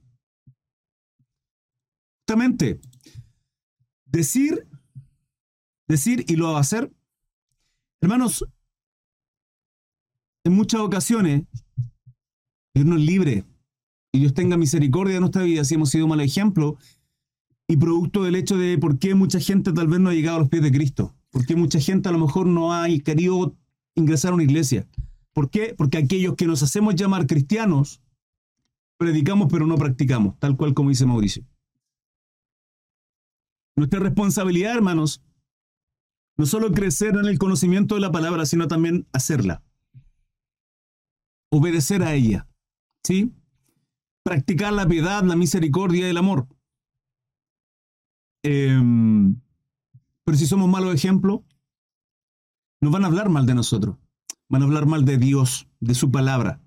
[2.21, 2.79] Justamente,
[4.05, 4.67] decir,
[5.87, 6.93] decir y lo va hacer.
[8.01, 8.45] Hermanos,
[10.43, 11.43] en muchas ocasiones,
[12.75, 13.45] Dios nos libre
[14.11, 16.77] y Dios tenga misericordia de nuestra vida si hemos sido mal ejemplo
[17.69, 20.39] y producto del hecho de por qué mucha gente tal vez no ha llegado a
[20.39, 23.55] los pies de Cristo, por qué mucha gente a lo mejor no ha querido
[23.93, 24.87] ingresar a una iglesia.
[25.33, 25.75] ¿Por qué?
[25.77, 28.01] Porque aquellos que nos hacemos llamar cristianos,
[28.97, 31.45] predicamos pero no practicamos, tal cual como dice Mauricio.
[33.75, 35.21] Nuestra responsabilidad, hermanos,
[36.37, 39.61] no solo crecer en el conocimiento de la palabra, sino también hacerla.
[41.51, 42.47] Obedecer a ella.
[43.03, 43.31] ¿Sí?
[44.23, 46.47] Practicar la piedad, la misericordia y el amor.
[48.43, 49.39] Em,
[50.23, 51.41] pero si somos malos ejemplos,
[52.81, 53.97] nos van a hablar mal de nosotros,
[54.47, 56.61] van a hablar mal de Dios, de su palabra.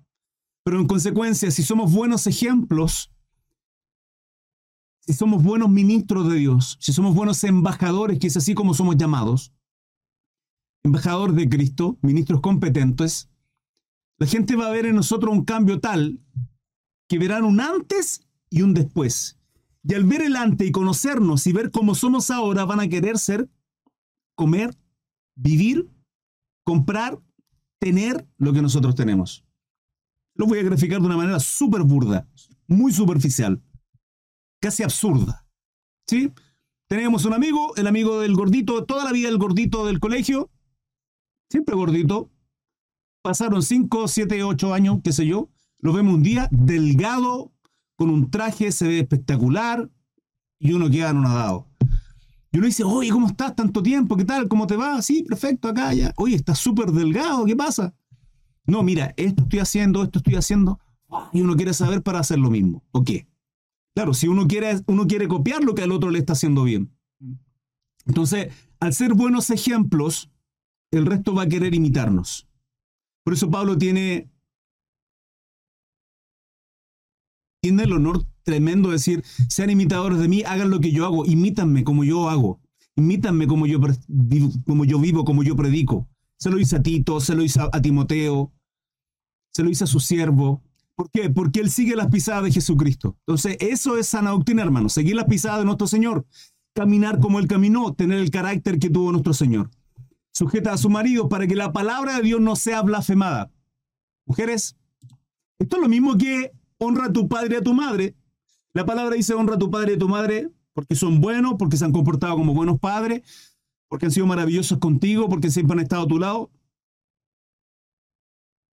[0.63, 3.11] Pero en consecuencia, si somos buenos ejemplos,
[5.01, 8.95] si somos buenos ministros de Dios, si somos buenos embajadores, que es así como somos
[8.95, 9.53] llamados,
[10.83, 13.29] embajador de Cristo, ministros competentes,
[14.19, 16.21] la gente va a ver en nosotros un cambio tal
[17.09, 19.37] que verán un antes y un después.
[19.85, 23.17] Y al ver el antes y conocernos y ver cómo somos ahora, van a querer
[23.17, 23.49] ser,
[24.35, 24.77] comer,
[25.35, 25.89] vivir,
[26.63, 27.19] comprar,
[27.79, 29.45] tener lo que nosotros tenemos.
[30.35, 32.27] Lo voy a graficar de una manera súper burda,
[32.67, 33.61] muy superficial,
[34.61, 35.45] casi absurda.
[36.07, 36.31] ¿Sí?
[36.87, 40.49] Teníamos un amigo, el amigo del gordito, toda la vida el gordito del colegio,
[41.49, 42.31] siempre gordito.
[43.21, 45.49] Pasaron 5, 7, 8 años, qué sé yo.
[45.79, 47.52] Lo vemos un día delgado,
[47.95, 49.89] con un traje, se ve espectacular
[50.59, 51.67] y uno queda anonadado.
[52.51, 53.55] Y uno dice, oye, ¿cómo estás?
[53.55, 54.47] Tanto tiempo, ¿qué tal?
[54.47, 55.01] ¿Cómo te va?
[55.01, 56.13] Sí, perfecto, acá ya.
[56.17, 57.95] Oye, estás súper delgado, ¿qué pasa?
[58.65, 60.79] No, mira, esto estoy haciendo, esto estoy haciendo.
[61.31, 62.83] y uno quiere saber para hacer lo mismo.
[62.91, 63.27] ¿O qué?
[63.95, 66.91] Claro, si uno quiere, uno quiere copiar lo que al otro le está haciendo bien.
[68.05, 70.31] Entonces, al ser buenos ejemplos,
[70.91, 72.47] el resto va a querer imitarnos.
[73.23, 74.29] Por eso Pablo tiene,
[77.63, 81.25] tiene el honor tremendo de decir, sean imitadores de mí, hagan lo que yo hago,
[81.25, 82.59] imítanme como yo hago,
[82.97, 83.79] imítanme como yo,
[84.67, 86.09] como yo vivo, como yo predico.
[86.37, 88.51] Se lo hice a Tito, se lo hice a Timoteo,
[89.53, 90.61] se lo hice a su siervo.
[90.93, 91.29] ¿Por qué?
[91.29, 93.15] Porque él sigue las pisadas de Jesucristo.
[93.19, 94.89] Entonces, eso es sana doctrina, hermano.
[94.89, 96.25] Seguir las pisadas de nuestro Señor.
[96.75, 99.71] Caminar como él caminó, tener el carácter que tuvo nuestro Señor.
[100.33, 103.53] Sujeta a su marido para que la palabra de Dios no sea blasfemada.
[104.25, 104.75] Mujeres,
[105.59, 106.51] esto es lo mismo que
[106.83, 108.15] honra a tu padre y a tu madre.
[108.73, 111.77] La palabra dice honra a tu padre y a tu madre porque son buenos, porque
[111.77, 113.21] se han comportado como buenos padres,
[113.87, 116.51] porque han sido maravillosos contigo, porque siempre han estado a tu lado.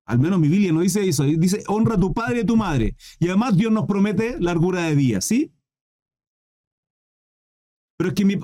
[0.06, 1.24] Al menos mi Biblia no dice eso.
[1.24, 2.96] Dice honra a tu padre y a tu madre.
[3.20, 5.52] Y además Dios nos promete largura de vida, ¿sí?
[7.96, 8.38] Pero es que mi,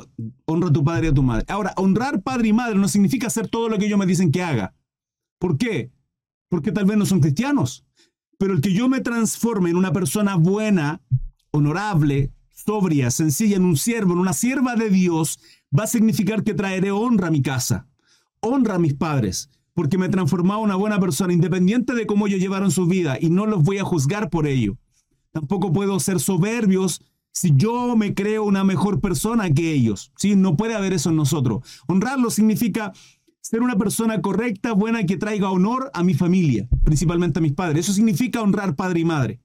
[0.45, 1.47] honra a tu padre y a tu madre.
[1.49, 4.43] Ahora, honrar padre y madre no significa hacer todo lo que ellos me dicen que
[4.43, 4.75] haga.
[5.39, 5.91] ¿Por qué?
[6.51, 7.86] Porque tal vez no son cristianos.
[8.39, 11.01] Pero el que yo me transforme en una persona buena,
[11.51, 15.39] honorable, sobria, sencilla, en un siervo, en una sierva de Dios,
[15.77, 17.87] va a significar que traeré honra a mi casa,
[18.41, 22.27] honra a mis padres, porque me he transformado en una buena persona, independiente de cómo
[22.27, 24.79] ellos llevaron su vida, y no los voy a juzgar por ello.
[25.33, 27.03] Tampoco puedo ser soberbios
[27.37, 30.11] si yo me creo una mejor persona que ellos.
[30.17, 30.35] ¿sí?
[30.35, 31.63] No puede haber eso en nosotros.
[31.87, 32.95] Honrarlo significa
[33.49, 37.87] ser una persona correcta, buena, que traiga honor a mi familia, principalmente a mis padres.
[37.87, 39.41] Eso significa honrar padre y madre.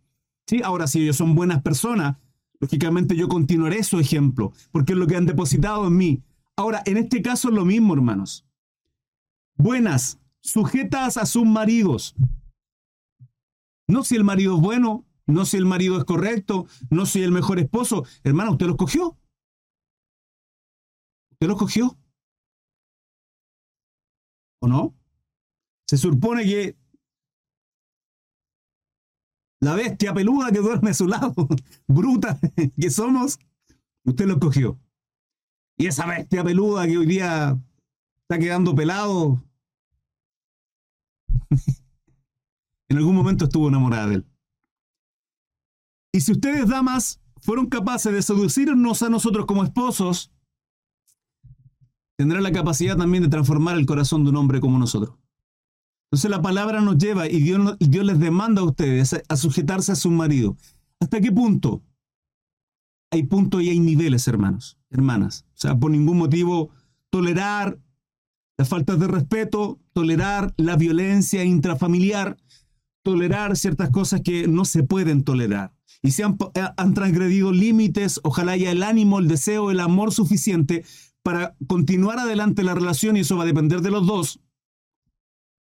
[0.47, 0.59] ¿sí?
[0.63, 2.17] Ahora, si ellos son buenas personas,
[2.59, 6.23] lógicamente yo continuaré su ejemplo, porque es lo que han depositado en mí.
[6.55, 8.43] Ahora, en este caso es lo mismo, hermanos.
[9.55, 12.15] Buenas, sujetas a sus maridos.
[13.87, 17.31] No si el marido es bueno, no si el marido es correcto, no si el
[17.31, 18.05] mejor esposo.
[18.23, 19.15] Hermano, usted lo escogió.
[21.33, 22.00] Usted lo escogió.
[24.61, 24.95] ¿O no?
[25.87, 26.77] Se supone que
[29.59, 31.33] la bestia peluda que duerme a su lado,
[31.87, 32.39] bruta
[32.79, 33.39] que somos,
[34.05, 34.79] usted lo escogió.
[35.77, 37.59] Y esa bestia peluda que hoy día
[38.21, 39.43] está quedando pelado,
[42.89, 44.27] en algún momento estuvo enamorada de él.
[46.13, 50.31] Y si ustedes, damas, fueron capaces de seducirnos a nosotros como esposos,
[52.21, 55.15] tendrán la capacidad también de transformar el corazón de un hombre como nosotros.
[56.05, 60.11] Entonces la palabra nos lleva y Dios, les demanda a ustedes a, sujetarse a su
[60.11, 60.55] marido.
[60.99, 61.81] ¿Hasta qué punto?
[63.09, 65.47] Hay puntos y hay niveles, hermanos, hermanas.
[65.55, 66.69] O sea, por ningún motivo
[67.09, 67.79] tolerar
[68.55, 72.37] las faltas de respeto, tolerar la violencia intrafamiliar,
[73.01, 75.73] tolerar ciertas cosas que no se pueden tolerar.
[76.03, 80.11] Y si han, eh, han transgredido límites, ojalá haya el ánimo, el deseo, el amor
[80.11, 80.85] suficiente
[81.23, 84.39] para continuar adelante la relación y eso va a depender de los dos.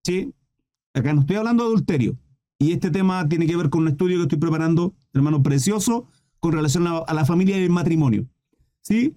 [0.04, 0.34] ¿Sí?
[0.94, 2.18] Acá no estoy hablando de adulterio.
[2.60, 6.08] Y este tema tiene que ver con un estudio que estoy preparando, hermano precioso,
[6.40, 8.28] con relación a, la familia y el matrimonio.
[8.82, 9.16] ¿Sí?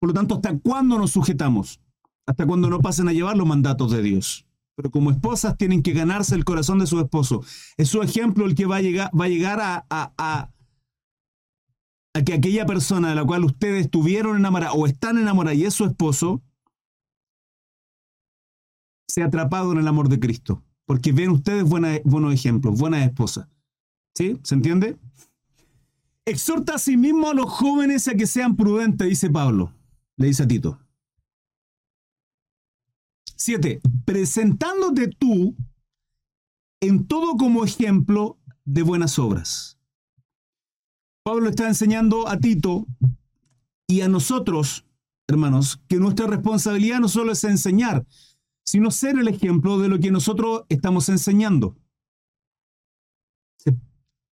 [0.00, 1.80] Por lo tanto, ¿hasta cuándo nos sujetamos?
[2.26, 5.92] Hasta cuando no pasen a llevar los mandatos de Dios pero como esposas tienen que
[5.92, 7.42] ganarse el corazón de su esposo.
[7.76, 10.50] Es su ejemplo el que va a llegar, va a, llegar a, a,
[12.22, 15.84] que aquella persona de la cual ustedes estuvieron enamorados o están enamorados y es su
[15.84, 16.42] esposo,
[19.08, 20.62] sea atrapado en el amor de Cristo.
[20.86, 23.48] Porque ven ustedes buenos ejemplos, buenas esposas.
[24.14, 24.38] ¿Sí?
[24.44, 24.96] ¿Se entiende?
[26.24, 29.72] Exhorta a sí mismo a los jóvenes a que sean prudentes, dice Pablo.
[30.16, 30.78] Le dice a Tito.
[33.36, 35.56] Siete, presentándote tú
[36.80, 39.73] en todo como ejemplo de buenas obras.
[41.24, 42.86] Pablo está enseñando a Tito
[43.86, 44.84] y a nosotros,
[45.26, 48.06] hermanos, que nuestra responsabilidad no solo es enseñar,
[48.62, 51.78] sino ser el ejemplo de lo que nosotros estamos enseñando.
[53.56, 53.74] ¿Se,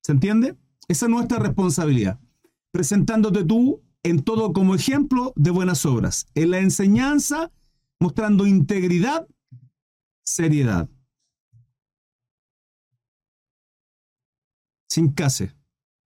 [0.03, 0.55] ¿se entiende?
[0.87, 2.21] Esa es nuestra responsabilidad.
[2.73, 7.51] Presentándote tú en todo como ejemplo de buenas obras, en la enseñanza
[8.01, 9.27] mostrando integridad,
[10.25, 10.90] seriedad.
[14.90, 15.62] Sin case.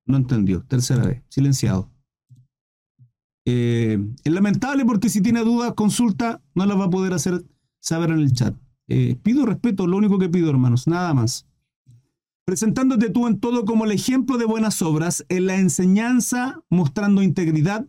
[0.06, 0.62] No entendió.
[0.62, 1.22] Tercera vez.
[1.28, 1.90] Silenciado.
[3.44, 7.44] Eh, es lamentable porque si tiene dudas, consulta, no las va a poder hacer
[7.80, 8.56] saber en el chat.
[8.88, 11.46] Eh, pido respeto, lo único que pido, hermanos, nada más.
[12.44, 17.86] Presentándote tú en todo como el ejemplo de buenas obras, en la enseñanza, mostrando integridad,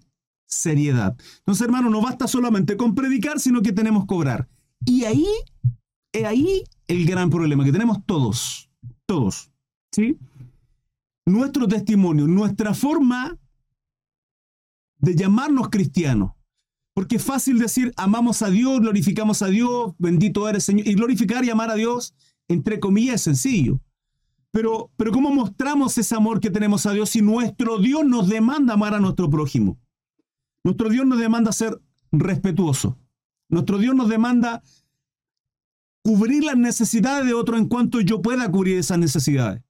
[0.48, 1.16] seriedad.
[1.40, 4.48] Entonces, hermano, no basta solamente con predicar, sino que tenemos que cobrar.
[4.86, 5.28] Y ahí,
[6.14, 8.70] es ahí el gran problema que tenemos todos.
[9.06, 9.52] todos,
[9.92, 10.18] ¿sí?
[11.28, 13.38] Nuestro testimonio, nuestra forma
[14.98, 16.32] de llamarnos cristianos.
[16.94, 20.88] Porque es fácil decir, amamos a Dios, glorificamos a Dios, bendito eres Señor.
[20.88, 22.16] Y glorificar y amar a Dios,
[22.48, 23.82] entre comillas, es sencillo.
[24.52, 28.76] Pero, pero ¿cómo mostramos ese amor que tenemos a Dios si nuestro Dios nos demanda
[28.76, 29.78] amar a nuestro prójimo?
[30.64, 31.78] Nuestro Dios nos demanda ser
[32.14, 32.98] respetuoso.
[33.50, 34.64] Nuestro Dios nos demanda
[36.04, 39.67] cubrir las necesidades de otro en cuanto yo pueda cubrir esas necesidades.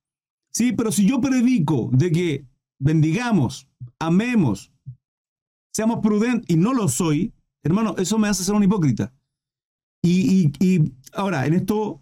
[0.57, 2.47] Sí, pero si yo predico de que
[2.79, 3.67] bendigamos,
[3.99, 4.71] amemos,
[5.71, 7.31] seamos prudentes y no lo soy,
[7.61, 9.13] hermano, eso me hace ser un hipócrita.
[10.01, 10.51] Y,
[11.13, 12.01] ahora, en esto,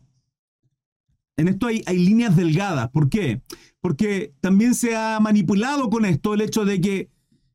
[1.35, 2.89] en esto hay, hay líneas delgadas.
[2.91, 3.41] ¿Por qué?
[3.81, 7.09] Porque también se ha manipulado con esto el hecho de que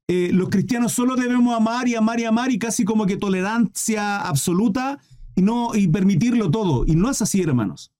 [0.06, 4.18] eh, los cristianos solo debemos amar y amar y amar y casi como que tolerancia
[4.18, 4.98] absoluta
[5.34, 6.84] y, no, y permitirlo todo.
[6.86, 7.90] Y no es así, hermanos.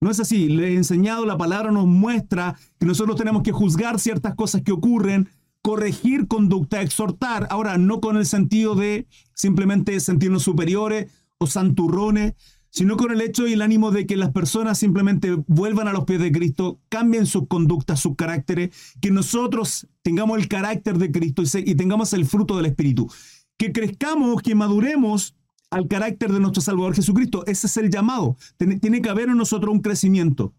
[0.00, 0.48] No es así.
[0.48, 4.72] Le he enseñado, la palabra nos muestra que nosotros tenemos que juzgar ciertas cosas que
[4.72, 5.28] ocurren,
[5.62, 7.46] corregir conducta, exhortar.
[7.50, 12.34] Ahora, no con el sentido de simplemente sentirnos superiores o santurrones,
[12.70, 16.04] sino con el hecho y el ánimo de que las personas simplemente vuelvan a los
[16.04, 18.70] pies de Cristo, cambien sus conductas, sus caracteres,
[19.00, 23.10] que nosotros tengamos el carácter de Cristo y, tengamos el fruto del Espíritu.
[23.56, 25.34] Que crezcamos, que maduremos
[25.70, 27.44] al carácter de nuestro Salvador Jesucristo.
[27.46, 28.36] Ese es el llamado.
[28.56, 30.52] Tiene que haber en nosotros un crecimiento,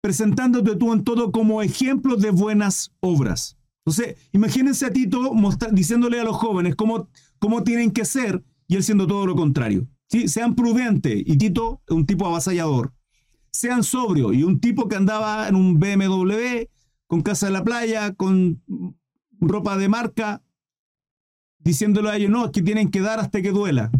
[0.00, 3.56] presentándote tú en todo como ejemplo de buenas obras.
[3.84, 5.32] Entonces, imagínense a Tito
[5.72, 7.08] diciéndole a los jóvenes cómo,
[7.38, 9.88] cómo tienen que ser y él siendo todo lo contrario.
[10.08, 10.28] ¿Sí?
[10.28, 12.92] Sean prudentes, y Tito un tipo avasallador.
[13.52, 16.66] Sean sobrios, y un tipo que andaba en un BMW,
[17.06, 18.62] con casa de la playa, con
[19.40, 20.42] ropa de marca,
[21.58, 23.90] diciéndole a ellos, no, es que tienen que dar hasta que duela.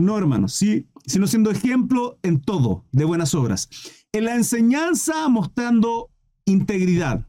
[0.00, 3.68] No, hermanos, sí, sino siendo ejemplo en todo de buenas obras.
[4.12, 6.10] En la enseñanza mostrando
[6.44, 7.26] integridad.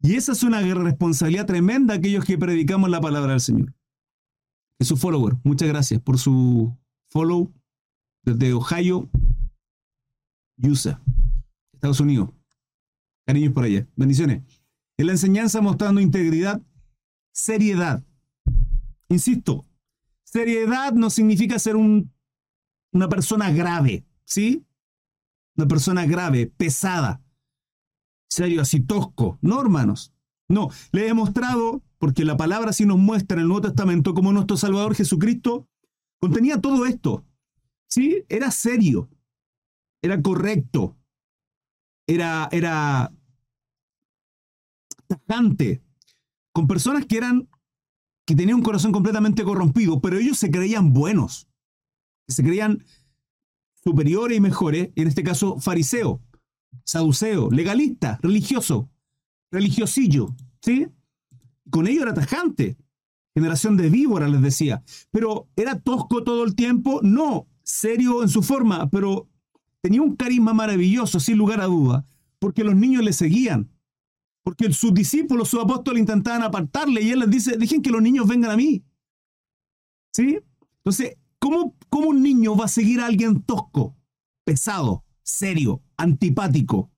[0.00, 3.74] Y esa es una responsabilidad tremenda aquellos que predicamos la palabra del Señor.
[4.78, 6.76] Es su follower, muchas gracias por su
[7.10, 7.52] follow
[8.24, 9.08] desde Ohio,
[10.58, 11.00] USA,
[11.72, 12.30] Estados Unidos.
[13.26, 13.86] Cariños por allá.
[13.96, 14.42] Bendiciones.
[14.98, 16.62] En la enseñanza mostrando integridad,
[17.32, 18.04] seriedad.
[19.08, 19.66] Insisto,
[20.34, 22.12] seriedad no significa ser un,
[22.92, 24.64] una persona grave, ¿sí?
[25.56, 27.24] Una persona grave, pesada
[28.34, 29.38] serio, así tosco.
[29.40, 30.12] No, hermanos.
[30.48, 34.32] No, le he mostrado, porque la palabra sí nos muestra en el Nuevo Testamento como
[34.32, 35.68] nuestro Salvador Jesucristo
[36.20, 37.24] contenía todo esto.
[37.88, 38.24] ¿Sí?
[38.28, 39.08] Era serio,
[40.02, 40.96] era correcto,
[42.08, 43.12] era, era
[45.06, 45.80] tajante,
[46.52, 47.48] con personas que eran,
[48.26, 51.48] que tenían un corazón completamente corrompido, pero ellos se creían buenos,
[52.28, 52.84] se creían
[53.82, 56.22] superiores y mejores, en este caso fariseo
[56.82, 58.90] saduceo, legalista, religioso,
[59.50, 60.88] religiosillo, ¿sí?
[61.70, 62.76] Con ello era tajante.
[63.34, 64.82] Generación de víbora, les decía.
[65.10, 69.28] Pero era tosco todo el tiempo, no, serio en su forma, pero
[69.80, 72.06] tenía un carisma maravilloso, sin lugar a duda,
[72.38, 73.70] porque los niños le seguían.
[74.44, 78.28] Porque sus discípulos, sus apóstoles intentaban apartarle y él les dice, dejen que los niños
[78.28, 78.84] vengan a mí.
[80.12, 80.38] ¿Sí?
[80.76, 83.96] Entonces, ¿cómo, cómo un niño va a seguir a alguien tosco,
[84.44, 86.90] pesado, serio, antipático.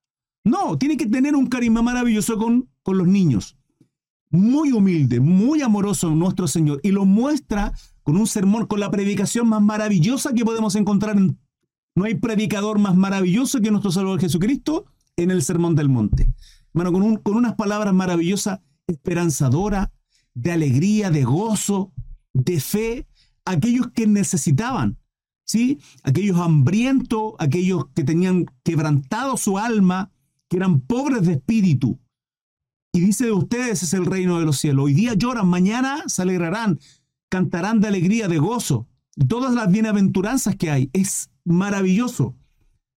[0.45, 3.57] No, tiene que tener un carisma maravilloso con, con los niños.
[4.31, 6.81] Muy humilde, muy amoroso nuestro Señor.
[6.83, 7.73] Y lo muestra
[8.03, 11.17] con un sermón, con la predicación más maravillosa que podemos encontrar.
[11.17, 11.39] En,
[11.95, 14.87] no hay predicador más maravilloso que nuestro Salvador Jesucristo
[15.17, 16.29] en el Sermón del Monte.
[16.77, 19.93] Bueno, con, un, con unas palabras maravillosas, esperanzadora,
[20.35, 21.93] de alegría, de gozo,
[22.33, 23.09] de fe,
[23.45, 24.99] aquellos que necesitaban
[25.47, 25.79] ¿sí?
[26.03, 30.11] Aquellos hambrientos, aquellos que tenían quebrantado su alma,
[30.49, 31.99] que eran pobres de espíritu.
[32.93, 34.87] Y dice de ustedes es el reino de los cielos.
[34.87, 36.79] Hoy día lloran, mañana se alegrarán,
[37.31, 38.89] cantarán de alegría, de gozo.
[39.29, 40.91] Todas las bienaventuranzas que hay.
[40.93, 42.37] Es maravilloso.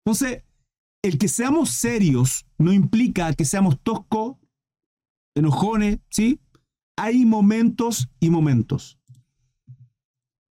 [0.04, 0.44] Entonces,
[1.04, 4.38] el que seamos serios no implica que seamos toscos,
[5.36, 6.40] enojones, ¿sí?
[6.98, 9.00] Hay momentos y momentos.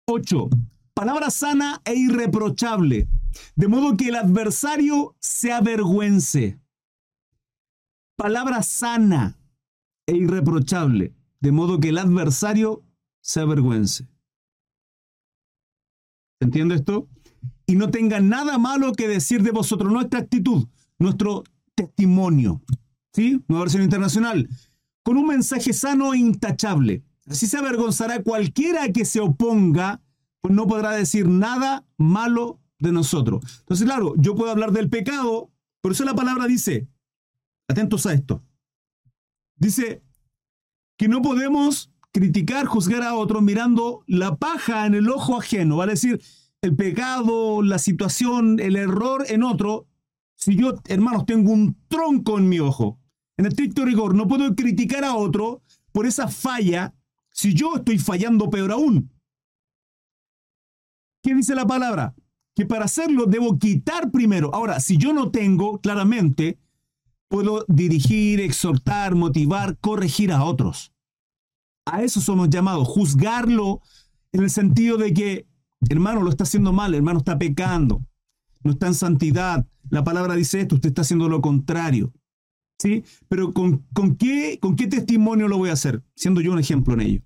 [0.07, 0.49] 8.
[0.95, 3.09] Palabra sana e irreprochable,
[3.57, 6.61] de modo que el adversario se avergüence.
[8.17, 9.37] Palabra sana
[10.07, 12.85] e irreprochable, de modo que el adversario
[13.21, 14.09] se avergüence.
[16.41, 17.09] ¿Entiende esto?
[17.67, 20.67] Y no tenga nada malo que decir de vosotros, nuestra actitud,
[20.99, 21.45] nuestro
[21.75, 22.63] testimonio.
[23.13, 23.43] ¿Sí?
[23.49, 24.49] Nueva versión internacional.
[25.03, 27.03] Con un mensaje sano e intachable.
[27.27, 30.01] Así se avergonzará cualquiera que se oponga
[30.47, 33.43] pues no podrá decir nada malo de nosotros.
[33.61, 35.51] Entonces, claro, yo puedo hablar del pecado
[35.81, 36.87] Por eso la palabra dice,
[37.67, 38.45] atentos a esto,
[39.57, 40.03] dice
[40.97, 45.93] que no podemos criticar, juzgar a otros mirando la paja en el ojo ajeno, vale
[45.93, 46.23] decir,
[46.67, 49.87] el pecado, la situación, el error en otro,
[50.35, 53.01] si yo, hermanos, tengo un tronco en mi ojo,
[53.37, 55.63] en estricto rigor, no puedo criticar a otro
[55.93, 56.95] por esa falla
[57.31, 59.13] si yo estoy fallando peor aún.
[61.23, 62.15] ¿Qué dice la palabra?
[62.55, 64.55] Que para hacerlo debo quitar primero.
[64.55, 66.59] Ahora, si yo no tengo, claramente,
[67.29, 70.93] puedo dirigir, exhortar, motivar, corregir a otros.
[71.85, 73.81] A eso somos llamados, juzgarlo
[74.33, 75.47] en el sentido de que,
[75.95, 78.03] hermano, lo está haciendo mal, hermano, está pecando,
[78.63, 79.67] no está en santidad.
[79.91, 82.13] La palabra dice esto, usted está haciendo lo contrario.
[82.79, 83.05] ¿Sí?
[83.29, 86.03] Pero ¿con, con, qué, ¿con qué testimonio lo voy a hacer?
[86.15, 87.23] Siendo yo un ejemplo en ello.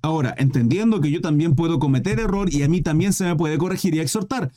[0.00, 3.58] Ahora, entendiendo que yo también puedo cometer error y a mí también se me puede
[3.58, 4.50] corregir y exhortar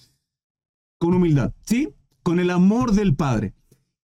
[0.98, 1.90] con humildad, ¿sí?
[2.24, 3.54] Con el amor del Padre.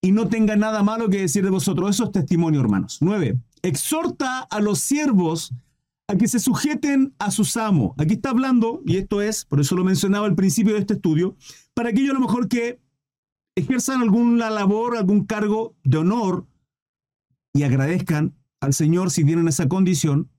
[0.02, 1.90] Y no tenga nada malo que decir de vosotros.
[1.90, 3.00] Eso es testimonio, hermanos.
[3.02, 5.54] Nueve exhorta a los siervos
[6.12, 7.94] a que se sujeten a sus amos.
[7.98, 11.38] Aquí está hablando, y esto es, por eso lo mencionaba al principio de este estudio,
[11.74, 12.82] para aquellos a lo mejor que
[13.56, 16.48] ejerzan alguna labor, algún cargo de honor
[17.54, 20.30] y agradezcan al Señor si tienen esa condición,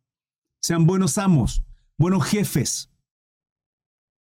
[0.61, 1.65] sean buenos amos,
[1.97, 2.91] buenos jefes,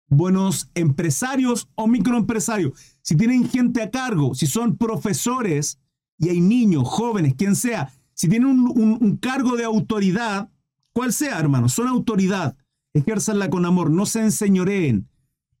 [0.08, 2.96] buenos empresarios o microempresarios.
[3.02, 5.78] Si tienen gente a cargo, si son profesores
[6.18, 10.50] y hay niños, jóvenes, quien sea, si tienen un, cargo de autoridad,
[10.96, 12.56] cual sea, hermanos, son autoridad,
[12.94, 15.06] ejérzanla con amor, no se enseñoreen.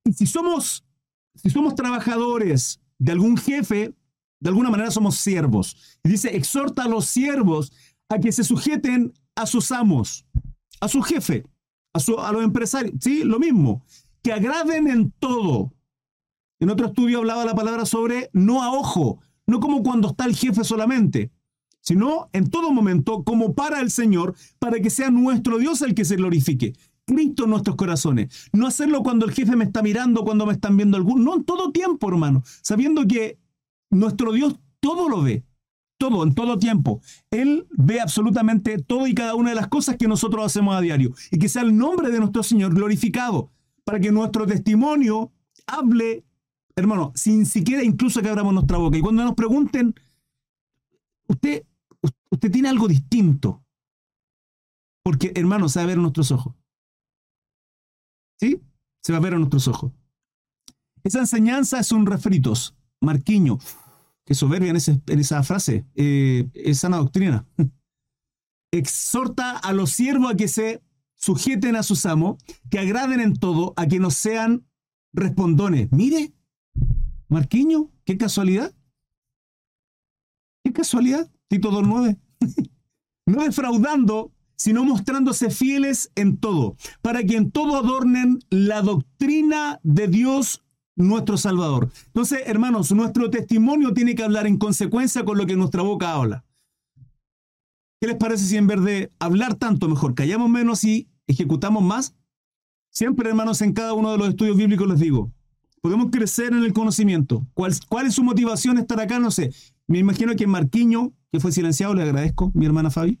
[0.02, 0.82] Y si somos,
[1.34, 3.94] si somos trabajadores de algún jefe,
[4.40, 5.98] de alguna manera somos siervos.
[6.02, 7.70] Y dice, exhorta a los siervos
[8.08, 10.24] a que se sujeten a sus amos,
[10.80, 11.44] a su jefe,
[11.92, 12.94] a, su, a los empresarios.
[12.98, 13.84] Sí, lo mismo,
[14.22, 15.70] que agraden en todo.
[16.60, 20.34] En otro estudio hablaba la palabra sobre no a ojo, no como cuando está el
[20.34, 21.30] jefe solamente,
[21.86, 26.04] sino en todo momento como para el Señor, para que sea nuestro Dios el que
[26.04, 26.74] se glorifique.
[27.06, 28.48] Cristo en nuestros corazones.
[28.52, 31.22] No hacerlo cuando el jefe me está mirando, cuando me están viendo algún.
[31.22, 32.42] No, en todo tiempo, hermano.
[32.62, 33.38] Sabiendo que
[33.90, 35.44] nuestro Dios todo lo ve.
[35.98, 37.00] Todo, en todo tiempo.
[37.30, 41.14] Él ve absolutamente todo y cada una de las cosas que nosotros hacemos a diario.
[41.30, 43.52] Y que sea el nombre de nuestro Señor glorificado.
[43.84, 45.30] Para que nuestro testimonio
[45.68, 46.24] hable,
[46.74, 48.98] hermano, sin siquiera incluso que abramos nuestra boca.
[48.98, 49.94] Y cuando nos pregunten,
[51.28, 51.62] usted
[52.30, 53.64] usted tiene algo distinto.
[55.02, 56.54] Porque, hermano, se va a ver en nuestros ojos.
[58.40, 58.60] ¿Sí?
[59.02, 59.92] Se va a ver en nuestros ojos.
[61.04, 63.58] Esa enseñanza es un refritos, marquiño.
[64.24, 65.86] Qué soberbia en, en esa frase.
[65.94, 67.46] Eh, es sana doctrina.
[68.72, 70.82] Exhorta a los siervos a que se
[71.14, 74.66] sujeten a sus amos, que agraden en todo, a que no sean
[75.12, 75.90] respondones.
[75.92, 76.34] Mire,
[77.28, 78.74] Marquiño, qué casualidad.
[80.64, 81.30] Qué casualidad.
[81.48, 82.18] Tito 2.9.
[83.26, 90.08] no defraudando, sino mostrándose fieles en todo, para que en todo adornen la doctrina de
[90.08, 90.62] Dios
[90.96, 91.90] nuestro Salvador.
[92.06, 96.44] Entonces, hermanos, nuestro testimonio tiene que hablar en consecuencia con lo que nuestra boca habla.
[98.00, 102.14] ¿Qué les parece si en vez de hablar tanto, mejor callamos menos y ejecutamos más?
[102.90, 105.32] Siempre, hermanos, en cada uno de los estudios bíblicos les digo,
[105.86, 107.46] podemos crecer en el conocimiento.
[107.54, 109.20] ¿Cuál, es su motivación estar acá?
[109.20, 109.52] No sé.
[109.86, 113.20] Me imagino que Marquiño que fue silenciado, le agradezco, mi hermana Fabi.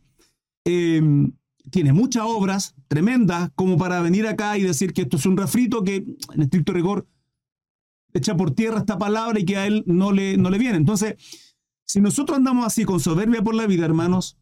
[0.64, 1.30] Em,
[1.70, 5.84] tiene muchas obras tremendas como para venir acá y decir que esto es un refrito
[5.84, 6.04] que,
[6.34, 7.06] en estricto rigor,
[8.12, 10.76] echa por tierra esta palabra y que a él no le, no le viene.
[10.76, 11.14] Entonces,
[11.84, 14.38] si nosotros andamos así con soberbia por la vida, hermanos,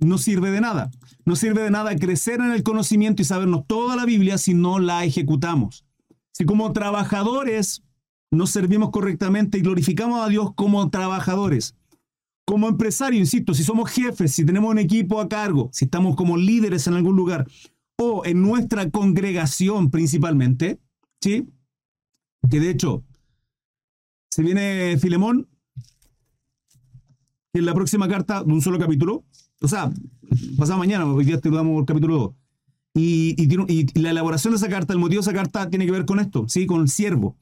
[0.00, 0.90] no sirve de nada.
[1.24, 4.80] No sirve de nada crecer en el conocimiento y sabernos toda la Biblia si no
[4.80, 5.83] la ejecutamos.
[6.36, 7.84] Si como trabajadores
[8.32, 11.76] no servimos correctamente y glorificamos a Dios como trabajadores,
[12.44, 16.36] como empresario, insisto, si somos jefes, si tenemos un equipo a cargo, si estamos como
[16.36, 17.46] líderes en algún lugar
[17.96, 20.80] o en nuestra congregación principalmente,
[21.20, 21.48] ¿sí?
[22.50, 23.04] Que de hecho,
[24.30, 25.48] se viene Filemón,
[27.54, 29.24] en la próxima carta de un solo capítulo,
[29.60, 29.92] o sea,
[30.58, 32.43] pasado mañana, hoy día te damos el capítulo 2.
[32.94, 36.06] Y, y, la elaboración de esa carta, el motivo de esa carta tiene que ver
[36.06, 36.66] con esto, ¿sí?
[36.66, 37.36] Con el siervo.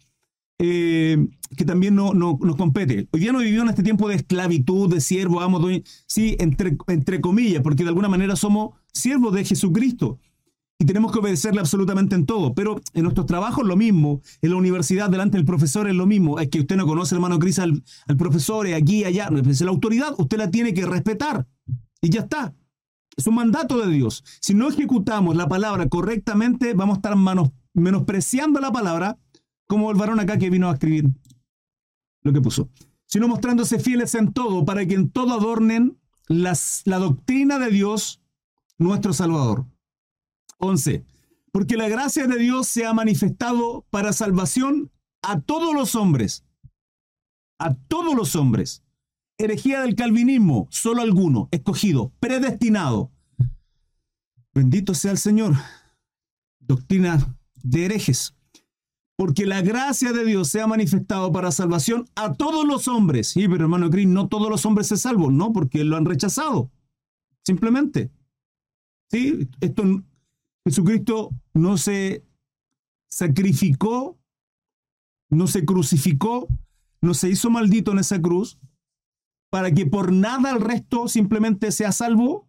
[0.59, 1.27] Eh,
[1.57, 3.09] que también no, nos compete.
[3.11, 5.61] Hoy día no vivimos en este tiempo de esclavitud, de siervo, amo,
[6.07, 10.19] sí, entre, entre comillas, porque de alguna manera somos siervos de Jesucristo
[10.79, 12.55] y tenemos que obedecerle absolutamente en todo.
[12.55, 16.41] Pero en nuestros trabajos lo mismo, en la universidad delante del profesor es lo mismo.
[16.41, 19.29] Es que usted no conoce, hermano Cris, al, al profesor, aquí, allá.
[19.49, 21.47] Es la autoridad, usted la tiene que respetar.
[22.01, 22.55] Y ya está.
[23.17, 24.25] Es un mandato de Dios.
[24.41, 27.17] Si no ejecutamos la palabra correctamente, vamos a estar
[27.75, 29.19] menospreciando la palabra
[29.67, 31.09] como el varón acá que vino a escribir
[32.23, 32.69] lo que puso.
[33.07, 35.99] sino mostrándose fieles en todo, para que en todo adornen
[36.29, 38.23] las, la doctrina de Dios,
[38.79, 39.67] nuestro Salvador.
[40.59, 41.05] 11.
[41.53, 44.91] Porque la gracia de Dios se ha manifestado para salvación
[45.21, 46.45] a todos los hombres.
[47.59, 48.83] A todos los hombres.
[49.39, 53.11] Herejía del calvinismo, solo alguno, escogido, predestinado.
[54.55, 55.55] Bendito sea el Señor.
[56.61, 58.35] Doctrina de herejes.
[59.17, 63.29] Porque la gracia de Dios se ha manifestado para salvación a todos los hombres.
[63.29, 66.71] Sí, pero hermano Green, no todos los hombres se salvan, no, porque lo han rechazado.
[67.45, 68.11] Simplemente.
[69.11, 69.85] Sí, esto
[70.65, 72.25] Jesucristo no se
[73.09, 74.17] sacrificó,
[75.29, 76.49] no se crucificó,
[77.01, 78.59] no se hizo maldito en esa cruz
[79.53, 82.49] para que por nada el resto simplemente sea salvo,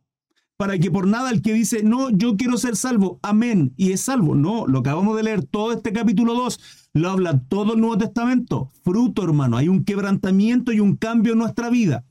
[0.56, 4.00] para que por nada el que dice, no, yo quiero ser salvo, amén, y es
[4.00, 4.36] salvo.
[4.36, 8.72] No, lo acabamos de leer, todo este capítulo 2 lo habla todo el Nuevo Testamento.
[8.86, 12.06] Fruto, hermano, hay un quebrantamiento y un cambio en nuestra vida.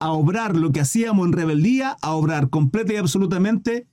[0.00, 3.86] A obrar lo que hacíamos en rebeldía, a obrar completa y absolutamente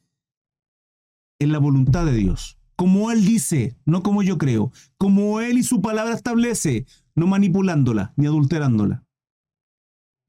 [1.37, 2.57] en la voluntad de Dios.
[2.75, 4.71] Como Él dice, no como yo creo.
[4.97, 9.03] Como Él y su palabra establece, no manipulándola ni adulterándola.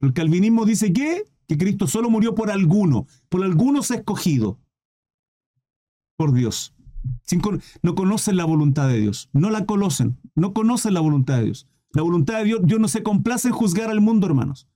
[0.03, 4.61] El calvinismo dice que, que Cristo solo murió por alguno, por algunos escogido.
[6.17, 6.75] Por Dios.
[7.83, 9.31] no conocen la voluntad de Dios.
[9.33, 10.19] No la conocen.
[10.35, 11.69] No conocen la voluntad de Dios.
[11.95, 14.69] La voluntad de Dios, Dios no se complace en juzgar al mundo, hermanos.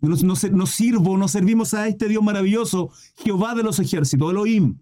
[0.00, 4.78] No, no, no sirvo, no servimos a este Dios maravilloso, Jehová de los ejércitos, Elohim.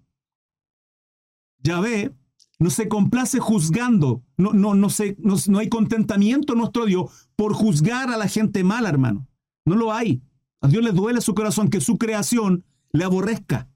[1.63, 2.13] Yahvé
[2.59, 8.29] no se complace juzgando, no, no, hay contentamiento en nuestro Dios por juzgar a la
[8.29, 9.29] gente mala, hermano.
[9.65, 10.23] No lo hay.
[10.61, 13.69] A Dios le duele su corazón que su creación le aborrezca.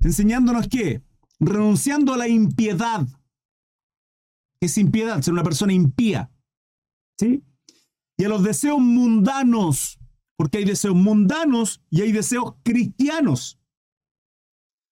[0.00, 1.02] Enseñándonos que,
[1.40, 3.06] renunciando a la impiedad,
[4.60, 6.30] es impiedad, ser una persona impía,
[7.18, 7.42] ¿sí?
[8.16, 9.98] Y a los deseos mundanos,
[10.36, 13.58] porque hay deseos mundanos y hay deseos cristianos.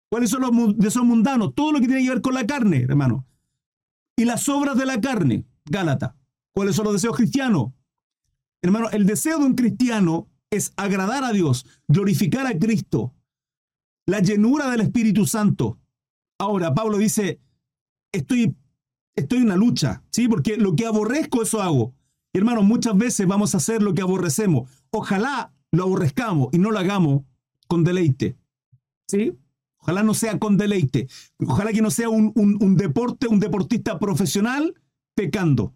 [0.09, 1.55] ¿Cuáles son los deseos mundanos?
[1.55, 3.25] Todo lo que tiene que ver con la carne, hermano.
[4.15, 6.15] Y las obras de la carne, Gálata.
[6.53, 7.71] ¿Cuáles son los deseos cristianos?
[8.64, 13.14] Hermano, el deseo de un cristiano es agradar a Dios, glorificar a Cristo,
[14.07, 15.80] la llenura del Espíritu Santo.
[16.39, 17.41] Ahora, Pablo dice,
[18.14, 18.55] estoy,
[19.16, 20.30] estoy en una lucha, ¿sí?
[20.30, 21.93] Porque lo que aborrezco, eso hago.
[22.32, 24.70] Y hermano, muchas veces vamos a hacer lo que aborrecemos.
[24.91, 27.24] Ojalá lo aborrezcamos y no lo hagamos
[27.68, 28.38] con deleite.
[29.07, 29.38] ¿Sí?
[29.78, 31.09] Ojalá no sea con deleite.
[31.45, 34.74] Ojalá que no sea un, deporte, un deportista profesional
[35.16, 35.74] pecando.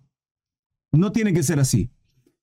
[0.94, 1.90] No tiene que ser así.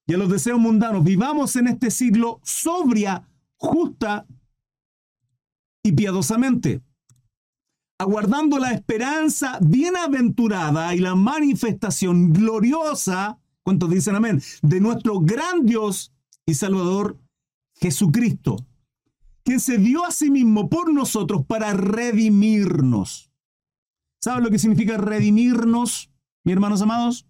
[0.07, 4.27] Y a los deseos mundanos, vivamos en este siglo sobria, justa
[5.83, 6.83] y piadosamente,
[7.99, 14.43] aguardando la esperanza bienaventurada y la manifestación gloriosa, ¿cuántos dicen amén?
[14.63, 16.13] De nuestro gran Dios
[16.47, 17.19] y Salvador
[17.77, 18.57] Jesucristo
[19.45, 23.31] que se dio a sí mismo por nosotros para redimirnos.
[24.23, 26.11] ¿Saben lo que significa redimirnos,
[26.45, 27.27] mis hermanos amados?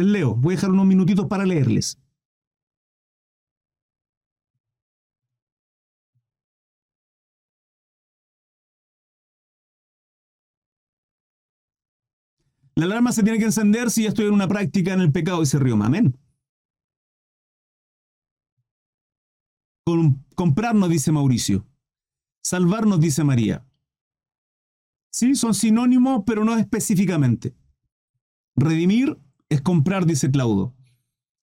[0.00, 2.00] Les leo, voy a dejar unos minutitos para leerles.
[12.76, 15.40] La alarma se tiene que encender si ya estoy en una práctica en el pecado,
[15.40, 15.74] dice Río.
[15.82, 16.18] Amén.
[20.34, 21.66] comprarnos, dice Mauricio.
[22.42, 23.66] Salvarnos, dice María.
[25.12, 27.54] Sí, son sinónimos, pero no específicamente.
[28.56, 29.18] Redimir
[29.50, 30.72] es comprar, dice Claudio.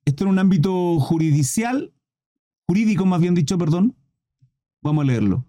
[0.05, 1.93] Esto en un ámbito juridicial,
[2.67, 3.95] jurídico más bien dicho, perdón.
[4.81, 5.45] Vamos a leerlo.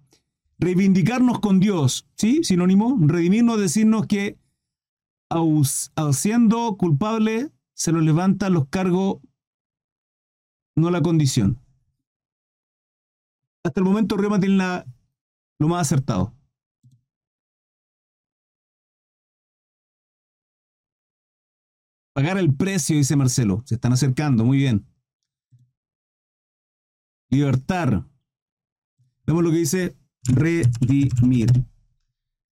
[0.59, 2.45] Reivindicarnos con Dios, ¿sí?
[2.45, 2.99] Sinónimo.
[3.01, 4.37] Redimirnos, decirnos que
[6.13, 9.21] siendo culpable se nos levantan los cargos,
[10.77, 11.59] no la condición
[13.69, 14.85] hasta el momento Roma tiene
[15.59, 16.33] lo más acertado.
[22.19, 23.63] Pagar el precio, dice Marcelo.
[23.65, 24.85] Se están acercando, muy bien.
[27.31, 28.09] Libertar.
[29.25, 31.53] Vemos lo que dice redimir.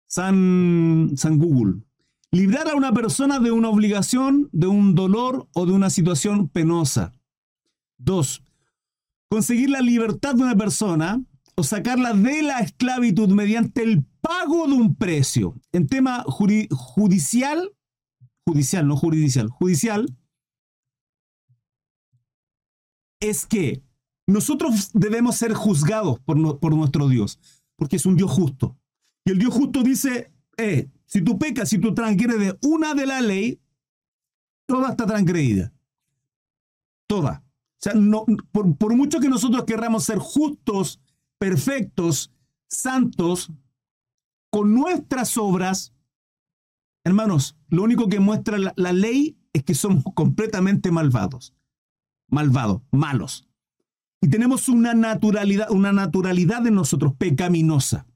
[0.06, 1.80] San, San Google.
[2.30, 7.14] Librar a una persona de una obligación, de un dolor o de una situación penosa.
[7.96, 8.44] Dos,
[9.30, 14.74] conseguir la libertad de una persona o sacarla de la esclavitud mediante el pago de
[14.74, 15.54] un precio.
[15.72, 17.73] En tema judicial,
[18.46, 20.06] judicial, no juridicial, judicial,
[23.20, 23.82] es que
[24.26, 27.38] nosotros debemos ser juzgados por, por nuestro Dios,
[27.76, 28.76] porque es un Dios justo.
[29.24, 33.20] Y el Dios justo dice, eh, si tú pecas, si tú transgredes una de la
[33.20, 33.60] ley,
[34.66, 35.72] toda está transgredida.
[37.06, 37.42] toda.
[37.46, 41.00] O sea, no, por, por mucho que nosotros querramos ser justos,
[41.38, 42.32] perfectos,
[42.66, 43.50] santos,
[44.50, 45.93] con nuestras obras,
[47.04, 51.54] hermanos, lo único que muestra la, ley es que somos completamente malvados.
[52.28, 53.46] Malvados, malos.
[54.20, 58.06] Y tenemos una naturalidad, una naturalidad nosotros pecaminosa.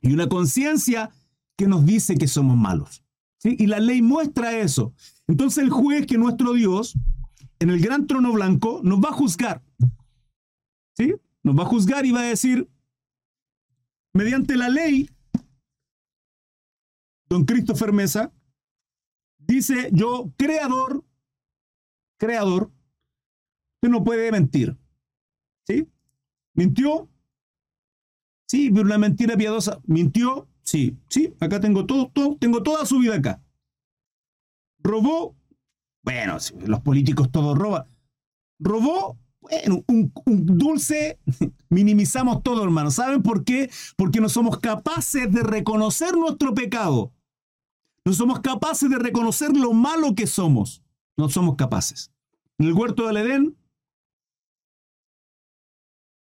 [0.00, 1.10] Y una conciencia
[1.56, 3.04] que nos dice que somos malos.
[3.44, 4.94] Y la ley muestra eso.
[5.26, 6.94] Entonces el juez, que nuestro Dios,
[7.58, 9.62] en el gran trono blanco, nos va a juzgar.
[10.96, 11.14] ¿Sí?
[11.42, 12.68] Nos va a juzgar y va a decir,
[14.12, 15.08] mediante la ley,
[17.32, 18.30] don Christopher Mesa,
[19.38, 21.02] dice yo, creador,
[22.18, 22.70] creador,
[23.76, 24.76] usted no puede mentir.
[25.66, 25.88] ¿Sí?
[26.52, 27.08] ¿Mintió?
[28.46, 29.80] Sí, pero una mentira piadosa.
[29.86, 30.46] ¿Mintió?
[30.62, 33.42] Sí, sí, acá tengo todo, todo, tengo toda su vida acá.
[34.80, 35.34] ¿Robó?
[36.04, 37.86] Bueno, los políticos todos roban.
[38.58, 39.18] ¿Robó?
[39.40, 41.18] Bueno, un, un, dulce,
[41.70, 42.90] minimizamos todo, hermano.
[42.90, 43.70] ¿Saben por qué?
[43.96, 47.10] Porque no somos capaces de reconocer nuestro pecado.
[48.04, 50.82] No somos capaces de reconocer lo malo que somos.
[51.16, 52.10] No somos capaces.
[52.58, 53.56] En el huerto del Edén,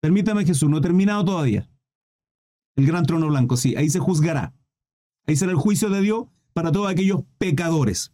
[0.01, 1.69] permítame Jesús, no he terminado todavía.
[2.75, 4.53] El gran trono blanco, sí, ahí se juzgará.
[5.25, 8.13] Ahí será el juicio de Dios para todos aquellos pecadores.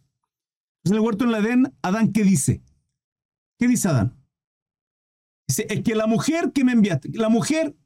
[0.78, 2.62] Entonces en el huerto del Edén, Adán, ¿qué dice?
[3.58, 4.16] ¿Qué dice Adán?
[5.46, 7.76] Dice, es que la mujer que me enviaste, la mujer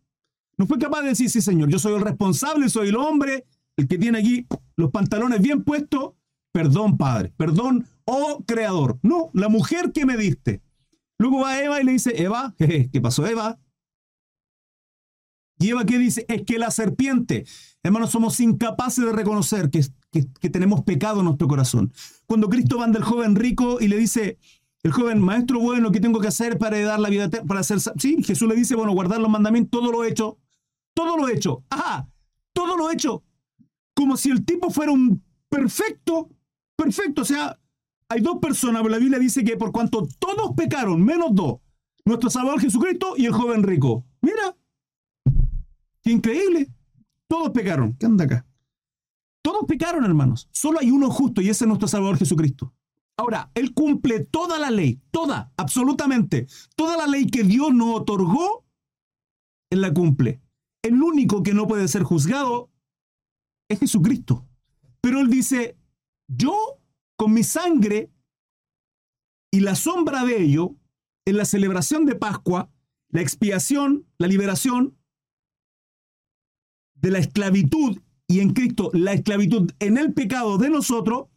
[0.56, 3.46] no fue capaz de decir, sí, señor, yo soy el responsable, soy el hombre,
[3.78, 6.14] el que tiene aquí los pantalones bien puestos,
[6.52, 8.98] perdón, Padre, perdón, oh Creador.
[9.02, 10.60] No, la mujer que me diste.
[11.16, 13.60] Luego va Eva y le dice, Eva, ¿qué pasó, Eva?
[15.60, 16.26] Y Eva, ¿qué dice?
[16.28, 17.46] Es que la serpiente,
[17.84, 21.92] hermanos, somos incapaces de reconocer que, que, tenemos pecado en nuestro corazón.
[22.26, 24.38] Cuando Cristo va del joven rico y le dice,
[24.82, 27.78] el joven, maestro bueno, ¿qué tengo que hacer para dar la vida para hacer?
[27.96, 30.38] Sí, Jesús le dice, bueno, guardar los mandamientos, todo lo he hecho.
[30.94, 31.64] Todo lo he hecho.
[31.70, 32.08] Ajá,
[32.52, 33.22] todo lo he hecho
[33.98, 36.30] como si el tipo fuera un perfecto,
[36.76, 37.22] perfecto.
[37.22, 37.58] O sea,
[38.08, 41.58] hay dos personas, la Biblia dice que por cuanto todos pecaron, menos dos,
[42.04, 44.06] nuestro Salvador Jesucristo y el joven rico.
[44.20, 44.56] Mira,
[46.04, 46.72] increíble.
[47.26, 47.94] Todos pecaron.
[47.94, 48.46] ¿Qué anda acá?
[49.42, 50.48] Todos pecaron, hermanos.
[50.52, 52.72] Solo hay uno justo y ese es nuestro Salvador Jesucristo.
[53.16, 56.46] Ahora, Él cumple toda la ley, toda, absolutamente.
[56.76, 58.64] Toda la ley que Dios nos otorgó,
[59.70, 60.40] Él la cumple.
[60.82, 62.67] El único que no puede ser juzgado
[63.68, 64.46] es Jesucristo.
[65.00, 65.76] Pero él dice,
[66.26, 66.54] yo
[67.16, 68.10] con mi sangre
[69.50, 70.76] y la sombra de ello,
[71.24, 72.70] en la celebración de Pascua,
[73.10, 74.96] la expiación, la liberación
[76.94, 81.28] de la esclavitud y en Cristo la esclavitud en el pecado de nosotros,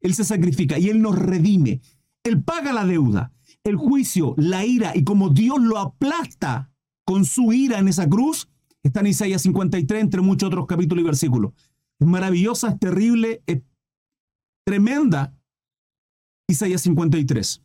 [0.00, 1.80] Él se sacrifica y Él nos redime.
[2.24, 3.32] Él paga la deuda,
[3.64, 6.70] el juicio, la ira y como Dios lo aplasta
[7.04, 8.48] con su ira en esa cruz,
[8.82, 11.52] está en Isaías 53 entre muchos otros capítulos y versículos
[12.00, 13.62] es maravillosa, es terrible, es
[14.64, 15.34] tremenda.
[16.48, 17.62] Isaías 53.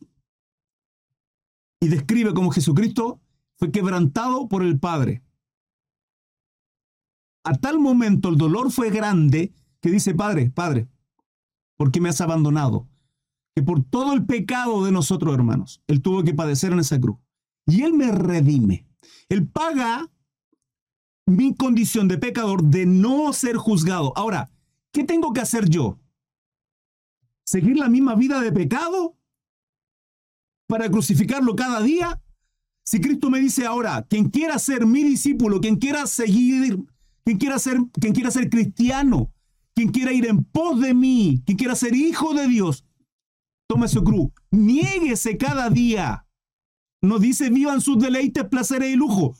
[1.80, 3.20] Y describe cómo Jesucristo
[3.58, 5.22] fue quebrantado por el Padre.
[7.44, 10.88] A tal momento el dolor fue grande que dice, Padre, Padre,
[11.76, 12.88] ¿por qué me has abandonado?
[13.54, 17.18] Que por todo el pecado de nosotros, hermanos, Él tuvo que padecer en esa cruz.
[17.66, 18.86] Y Él me redime.
[19.28, 20.10] Él paga
[21.26, 24.12] mi condición de pecador de no ser juzgado.
[24.16, 24.50] Ahora,
[24.92, 25.98] ¿qué tengo que hacer yo?
[27.44, 29.16] ¿Seguir la misma vida de pecado?
[30.66, 32.20] ¿Para crucificarlo cada día?
[32.84, 36.78] Si Cristo me dice ahora, quien quiera ser mi discípulo, quien quiera seguir,
[37.24, 39.32] quien quiera ser, quien quiera ser cristiano,
[39.74, 42.84] quien quiera ir en pos de mí, quien quiera ser hijo de Dios,
[43.66, 46.26] tome su cruz, niéguese cada día.
[47.02, 49.34] No dice vivan sus deleites, placeres y lujo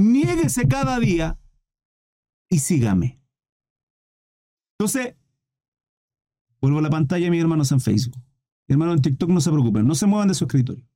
[0.00, 1.38] niéguese cada día
[2.48, 3.20] y sígame.
[4.78, 5.14] Entonces,
[6.60, 8.16] vuelvo a la pantalla mis hermanos en Facebook.
[8.66, 10.86] Mi hermano en TikTok no se preocupen, no se muevan de su escritorio.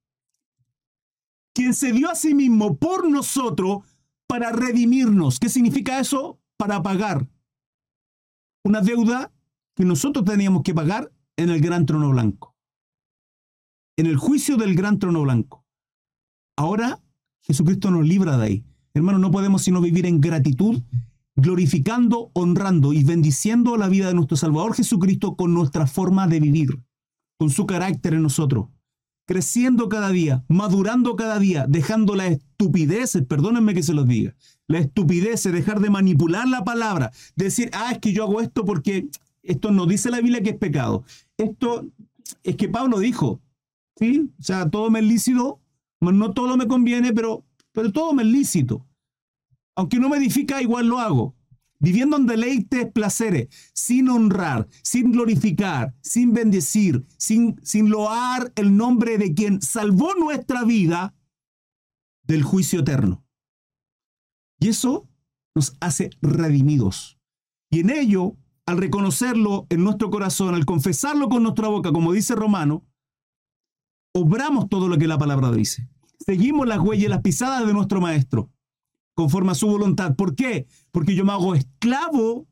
[1.55, 3.85] Quien se dio a sí mismo por nosotros
[4.27, 5.39] para redimirnos.
[5.39, 6.41] ¿Qué significa eso?
[6.57, 7.29] Para pagar
[8.65, 9.33] una deuda
[9.75, 12.57] que nosotros teníamos que pagar en el gran trono blanco.
[13.97, 15.65] En el juicio del gran trono blanco.
[16.57, 17.03] Ahora
[17.43, 18.65] Jesucristo nos libra de ahí.
[18.95, 20.83] Hermano, no podemos sino vivir en gratitud,
[21.37, 26.81] glorificando, honrando y bendiciendo la vida de nuestro Salvador Jesucristo con nuestra forma de vivir,
[27.37, 28.69] con su carácter en nosotros,
[29.27, 34.35] creciendo cada día, madurando cada día, dejando la estupidez, perdónenme que se los diga,
[34.69, 39.09] la estupidez, dejar de manipular la palabra, decir, ah, es que yo hago esto porque
[39.43, 41.05] esto no dice la Biblia que es pecado.
[41.37, 41.87] Esto
[42.43, 43.41] es que Pablo dijo,
[43.97, 44.31] ¿sí?
[44.39, 45.61] O sea, todo me es lícito,
[46.01, 48.87] No todo me conviene, pero, pero todo me es lícito.
[49.77, 51.35] Aunque no me edifica, igual lo hago.
[51.81, 59.19] Viviendo en deleites, placeres, sin honrar, sin glorificar, sin bendecir, sin, sin loar el nombre
[59.19, 61.15] de quien salvó nuestra vida
[62.23, 63.25] del juicio eterno.
[64.61, 65.09] Y eso
[65.55, 67.19] nos hace redimidos.
[67.71, 72.37] Y en ello, al reconocerlo en nuestro corazón, al confesarlo con nuestra boca, como dice
[72.37, 72.87] Romano,
[74.15, 75.89] obramos todo lo que la palabra dice.
[76.25, 78.51] Seguimos las huellas las pisadas de nuestro Maestro,
[79.15, 80.17] conforme a su voluntad.
[80.17, 80.67] ¿Por qué?
[80.91, 82.47] Porque yo me hago esclavo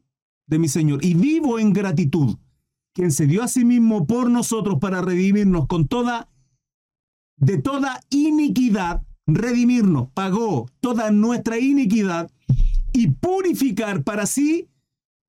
[0.46, 2.36] de mi Señor y vivo en gratitud,
[2.92, 6.28] quien se dio a sí mismo por nosotros para redimirnos con toda,
[7.36, 12.30] de toda iniquidad, redimirnos, pagó toda nuestra iniquidad
[12.92, 14.68] y purificar para sí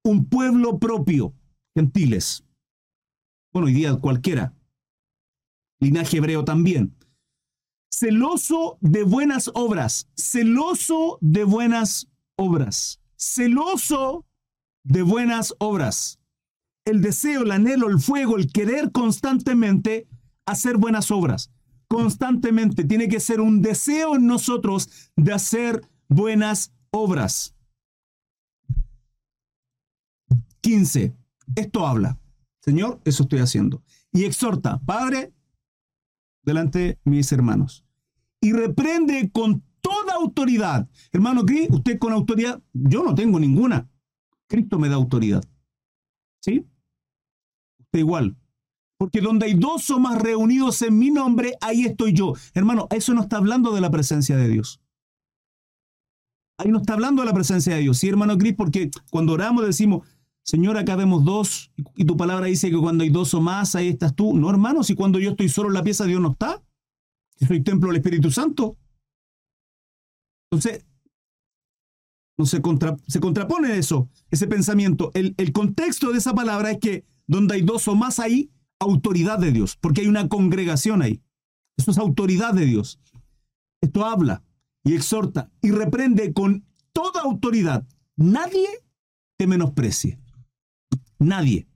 [0.04, 1.34] un pueblo propio,
[1.74, 2.44] gentiles.
[3.54, 4.54] Bueno, hoy día cualquiera.
[5.80, 6.94] Linaje hebreo también.
[7.96, 14.26] Celoso de buenas obras, celoso de buenas obras, celoso
[14.84, 16.20] de buenas obras.
[16.86, 20.08] El deseo, el anhelo, el fuego, el querer constantemente
[20.48, 21.52] hacer buenas obras.
[21.88, 27.54] Constantemente tiene que ser un deseo en nosotros de hacer buenas obras.
[30.62, 31.16] 15.
[31.56, 32.18] Esto habla.
[32.60, 33.84] Señor, eso estoy haciendo.
[34.12, 35.32] Y exhorta, Padre,
[36.44, 37.86] delante de mis hermanos.
[38.42, 40.90] Y reprende con toda autoridad.
[41.12, 43.90] Hermano Cris, usted con autoridad, yo no tengo ninguna.
[44.48, 45.44] Cristo me da autoridad.
[46.42, 46.66] ¿Sí?
[47.80, 48.38] Usted igual.
[48.98, 52.34] Porque donde hay dos o más reunidos en mi nombre, ahí estoy yo.
[52.54, 54.80] Hermano, eso no está hablando de la presencia de Dios.
[56.58, 57.98] Ahí no está hablando de la presencia de Dios.
[57.98, 60.08] Sí, hermano Cris, porque cuando oramos decimos,
[60.44, 63.88] Señor, acá vemos dos, y tu palabra dice que cuando hay dos o más, ahí
[63.88, 64.38] estás tú.
[64.38, 66.62] No, hermano, si cuando yo estoy solo en la pieza, Dios no está.
[67.38, 68.78] Si soy templo del Espíritu Santo.
[70.52, 70.86] Entonces,
[72.38, 72.62] no se,
[73.08, 75.12] se contrapone eso, ese pensamiento.
[75.14, 79.40] El, el contexto de esa palabra es que donde hay dos o más hay autoridad
[79.40, 81.22] de Dios, porque hay una congregación ahí.
[81.78, 83.00] Eso es autoridad de Dios.
[83.82, 84.44] Esto habla
[84.84, 87.88] y exhorta y reprende con toda autoridad.
[88.16, 88.68] Nadie
[89.38, 90.20] te menosprecie.
[91.24, 91.68] Nadie.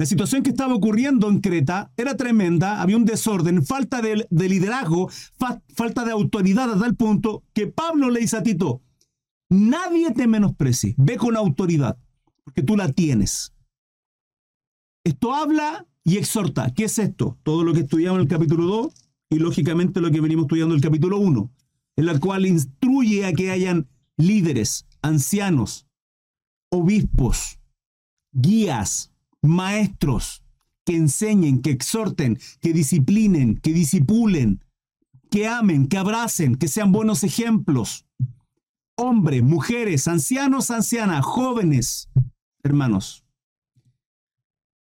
[0.00, 5.10] La situación que estaba ocurriendo en Creta era tremenda, había un desorden, falta de, liderazgo,
[5.74, 8.80] falta de autoridad a tal punto que Pablo le dice a Tito,
[9.50, 11.98] nadie te menosprecie, ve con autoridad,
[12.44, 13.52] porque tú la tienes.
[15.04, 16.72] Esto habla y exhorta.
[16.72, 17.38] ¿Qué es esto?
[17.42, 18.94] Todo lo que estudiamos en el capítulo 2
[19.28, 21.52] y lógicamente lo que venimos estudiando en el capítulo 1,
[21.96, 23.86] en la cual instruye a que hayan
[24.16, 25.86] líderes, ancianos,
[26.70, 27.59] obispos,
[28.32, 29.12] guías,
[29.42, 30.42] maestros
[30.84, 34.64] que enseñen, que exhorten, que disciplinen, que disipulen,
[35.30, 38.06] que amen, que abracen, que sean buenos ejemplos.
[38.96, 42.08] Hombres, mujeres, ancianos, ancianas, jóvenes,
[42.62, 43.24] hermanos.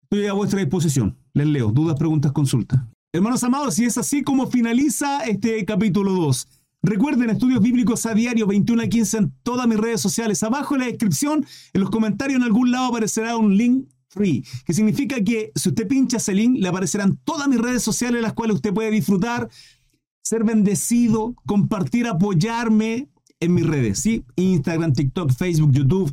[0.03, 1.17] Estoy a vuestra disposición.
[1.35, 1.71] Les leo.
[1.71, 2.81] Dudas, preguntas, consultas.
[3.13, 6.49] Hermanos amados, y es así como finaliza este capítulo 2.
[6.83, 10.43] Recuerden estudios bíblicos a diario 21 a 15 en todas mis redes sociales.
[10.43, 14.73] Abajo en la descripción, en los comentarios en algún lado aparecerá un link free, que
[14.73, 18.57] significa que si usted pincha ese link, le aparecerán todas mis redes sociales, las cuales
[18.57, 19.49] usted puede disfrutar,
[20.23, 23.09] ser bendecido, compartir, apoyarme
[23.41, 24.25] en mis redes, ¿sí?
[24.37, 26.13] Instagram, TikTok, Facebook, YouTube,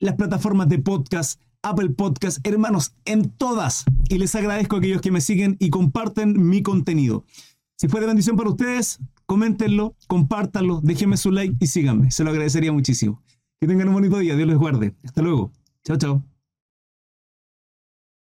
[0.00, 3.84] las plataformas de podcast, Apple Podcast, hermanos, en todas.
[4.08, 7.24] Y les agradezco a aquellos que me siguen y comparten mi contenido.
[7.76, 9.00] Si fue de bendición para ustedes,
[9.34, 12.12] coméntenlo, compártanlo, déjenme su like y síganme.
[12.12, 13.20] Se lo agradecería muchísimo.
[13.60, 14.36] Que tengan un bonito día.
[14.36, 14.94] Dios les guarde.
[15.02, 15.50] Hasta luego.
[15.84, 16.33] Chao, chao.